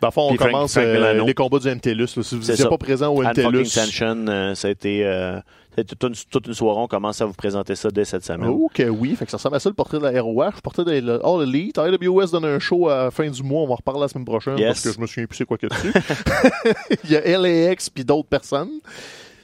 [0.00, 2.16] Dans le fond, on Frank- commence Frank euh, les combats du MTLUS.
[2.16, 2.22] là.
[2.22, 2.68] Si vous ça.
[2.68, 4.26] pas présent au MTLUS, Sanction.
[4.28, 5.42] euh, ça a été, euh, ça
[5.78, 6.80] a été toute, une, toute une soirée.
[6.80, 8.48] On commence à vous présenter ça dès cette semaine.
[8.48, 10.60] Oh que oui, fait que ça ressemble à ça le portrait de la ROH, le
[10.62, 11.78] portrait de la All Elite.
[11.78, 14.24] IWS donne un show à la fin du mois, on va en reparler la semaine
[14.24, 14.68] prochaine Yes.
[14.68, 15.92] parce que je me souviens plus c'est quoi que dessus.
[17.04, 18.70] Il y a LAX puis d'autres personnes.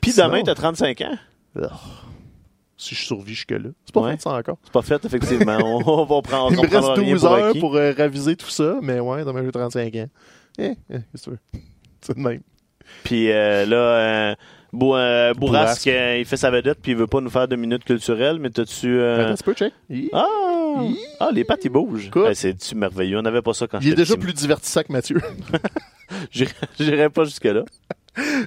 [0.01, 1.17] Puis demain, t'as 35 ans?
[1.61, 1.67] Oh,
[2.77, 3.71] si je survis jusque-là.
[3.85, 4.13] C'est pas Ouais.
[4.13, 4.59] fait ça encore.
[4.65, 5.59] C'est pas fait, effectivement.
[5.65, 7.59] on, on va prendre, Il me reste prendra rien 12 pour heures acquis.
[7.61, 10.07] pour euh, raviser tout ça, mais ouais, demain j'ai 35 ans.
[10.59, 11.39] Eh, eh, qu'est-ce que tu veux?
[12.01, 12.41] C'est de même.
[13.03, 14.35] Puis euh, là, euh,
[14.73, 17.57] Bou- euh, Bourrasque, euh, il fait sa vedette, puis il veut pas nous faire de
[17.57, 18.99] minutes culturelles, mais t'as-tu...
[18.99, 19.73] euh, Attends un petit peu, check.
[19.89, 20.25] Il, Ah!
[21.21, 22.11] Ah, les pattes, ils bougent.
[22.29, 23.19] Eh, C'est-tu merveilleux?
[23.19, 24.25] On n'avait pas ça quand il est déjà petit.
[24.25, 25.21] plus divertissant que Mathieu.
[26.79, 27.65] J'irai pas jusque-là.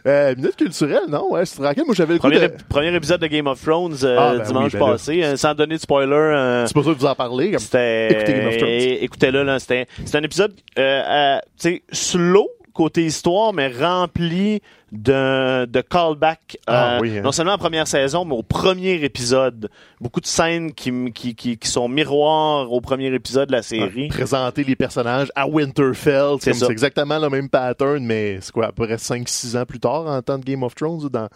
[0.05, 1.31] Euh, minute culturelle, non?
[1.31, 1.83] Ouais, c'est tranquille.
[1.85, 2.51] Moi, j'avais le Premier, de...
[2.69, 5.23] premier épisode de Game of Thrones euh, Ah, ben dimanche oui, ben passé.
[5.23, 7.51] euh, sans donner de spoiler, euh, C'est pas ça de vous en parler.
[7.51, 8.11] comme- c'était...
[8.11, 8.69] Écoutez Game of Thrones.
[9.01, 9.59] Écoutez-le, là.
[9.59, 12.47] C'était un épisode, euh, euh, tu sais, slow
[12.77, 14.61] côté histoire, mais rempli
[14.91, 16.57] de, de callbacks.
[16.67, 17.21] Ah euh, oui, hein.
[17.23, 19.69] Non seulement en première saison, mais au premier épisode.
[19.99, 24.07] Beaucoup de scènes qui, qui, qui, qui sont miroirs au premier épisode de la série.
[24.09, 26.35] présenter les personnages à Winterfell.
[26.39, 30.05] C'est exactement le même pattern, mais c'est quoi, à peu près 5-6 ans plus tard
[30.07, 31.27] en temps de Game of Thrones, dans,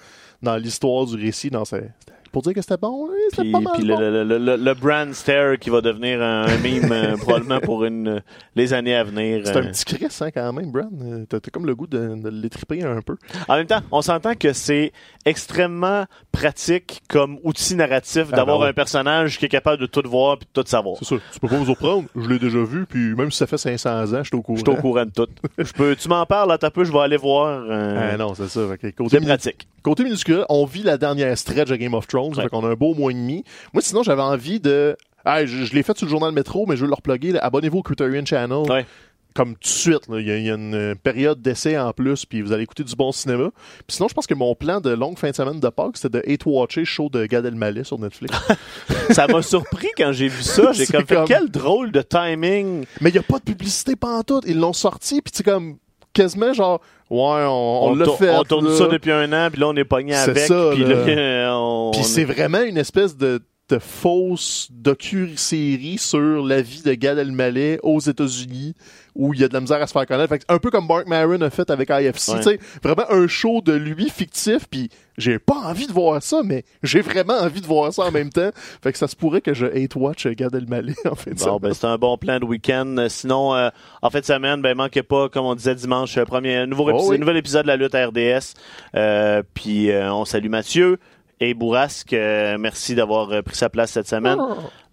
[0.42, 1.50] dans l'histoire du récit.
[1.52, 4.00] Non, c'est- c'était pour dire que c'était bon, c'était Puis, pas mal puis bon.
[4.00, 7.84] le, le, le, le brand stare qui va devenir un, un meme euh, probablement pour
[7.86, 8.22] une,
[8.56, 9.42] les années à venir.
[9.46, 9.62] C'est euh.
[9.62, 10.90] un petit Chris, hein, quand même, Brand.
[11.02, 13.16] Euh, T'as comme le goût de, de l'étriper un peu.
[13.48, 14.92] En même temps, on s'entend que c'est
[15.26, 18.70] extrêmement pratique comme outil narratif Ah, d'avoir ben ouais.
[18.70, 20.98] un personnage qui est capable de tout voir puis de tout savoir.
[21.00, 21.16] C'est ça.
[21.34, 22.08] Tu peux pas vous surprendre.
[22.16, 24.58] Je l'ai déjà vu, puis même si ça fait 500 ans, je suis au courant.
[24.58, 25.28] Je suis au courant de tout.
[25.58, 27.64] Je peux, tu m'en parles, là, t'as peu, je vais aller voir.
[27.70, 28.62] euh, Ah non, c'est ça.
[28.98, 29.68] Côté, c'est pratique.
[29.84, 32.21] côté minuscule, on vit la dernière stretch de Game of Thrones.
[32.30, 32.44] Ouais.
[32.44, 33.44] Fait qu'on a un beau mois et demi.
[33.74, 34.96] Moi, sinon, j'avais envie de.
[35.26, 37.38] Ah, je, je l'ai fait sur le journal Métro, mais je veux le reploguer.
[37.40, 38.70] Abonnez-vous au Criterion Channel.
[38.72, 38.86] Ouais.
[39.34, 40.10] Comme tout de suite.
[40.10, 40.20] là.
[40.20, 42.64] Il y, a- il y a une euh, période d'essai en plus, puis vous allez
[42.64, 43.50] écouter du bon cinéma.
[43.88, 46.20] Puis sinon, je pense que mon plan de longue fin de semaine de Pâques, c'était
[46.22, 48.36] de hate-watcher le show de Gad Elmaleh sur Netflix.
[49.12, 50.72] Ça m'a surpris quand j'ai vu ça.
[50.74, 52.86] J'ai comme fait comme- quel drôle de timing.
[53.00, 54.44] mais il n'y a pas de publicité pantoute.
[54.48, 55.78] Ils l'ont sorti, puis c'est comme
[56.14, 56.82] quasiment genre,
[57.12, 58.30] ouais, on, on l'a fait.
[58.32, 58.76] on tourne là.
[58.78, 60.44] ça depuis un an, puis là on est pogné C'est avec.
[60.48, 61.06] ça, puis là.
[61.06, 63.40] là, on- Puis on- c'est vraiment une espèce de,
[63.80, 68.76] fausse docu-série sur la vie de Gad Elmaleh aux États-Unis
[69.14, 70.30] où il y a de la misère à se faire connaître.
[70.30, 72.38] Fait que un peu comme Mark Maron a fait avec IFC, Ouais.
[72.38, 76.42] tu sais, vraiment un show de lui fictif, puis j'ai pas envie de voir ça,
[76.46, 78.52] mais j'ai vraiment envie de voir ça en même temps.
[78.82, 81.34] Fait que ça se pourrait que je hate-watch Gad Elmaleh en fait.
[81.44, 82.96] Bon, ben, c'est un bon plan de week-end.
[83.10, 83.70] Sinon, euh,
[84.02, 86.92] en fin de semaine, ben, manquez pas, comme on disait dimanche, euh, premier, nouveau, Oh
[86.92, 87.20] épisode, oui.
[87.20, 88.54] nouvel épisode de la lutte RDS.
[88.96, 91.00] Euh, puis, euh, on salue Mathieu
[91.42, 92.14] et Bourrasque.
[92.14, 94.38] Euh, merci d'avoir euh, pris sa place cette semaine.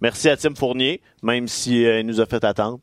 [0.01, 2.81] Merci à Tim Fournier, même si euh, il nous a fait attendre.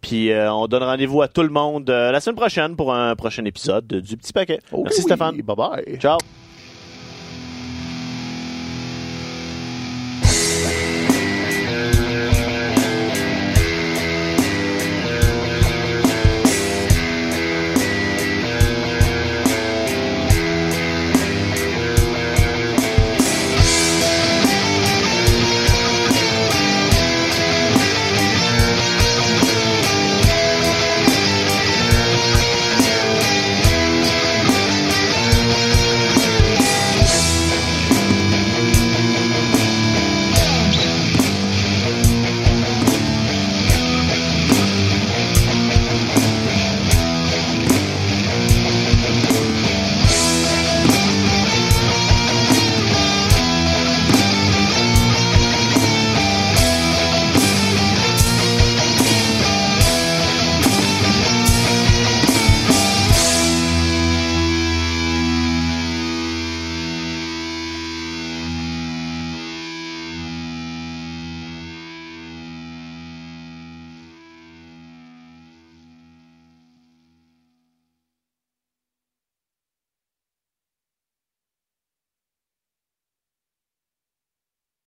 [0.00, 3.44] Puis, euh, on donne rendez-vous à tout le monde la semaine prochaine pour un prochain
[3.44, 4.60] épisode de du Petit Paquet.
[4.72, 5.42] Oh merci oui, Stéphane.
[5.42, 5.98] Bye bye.
[5.98, 6.18] Ciao.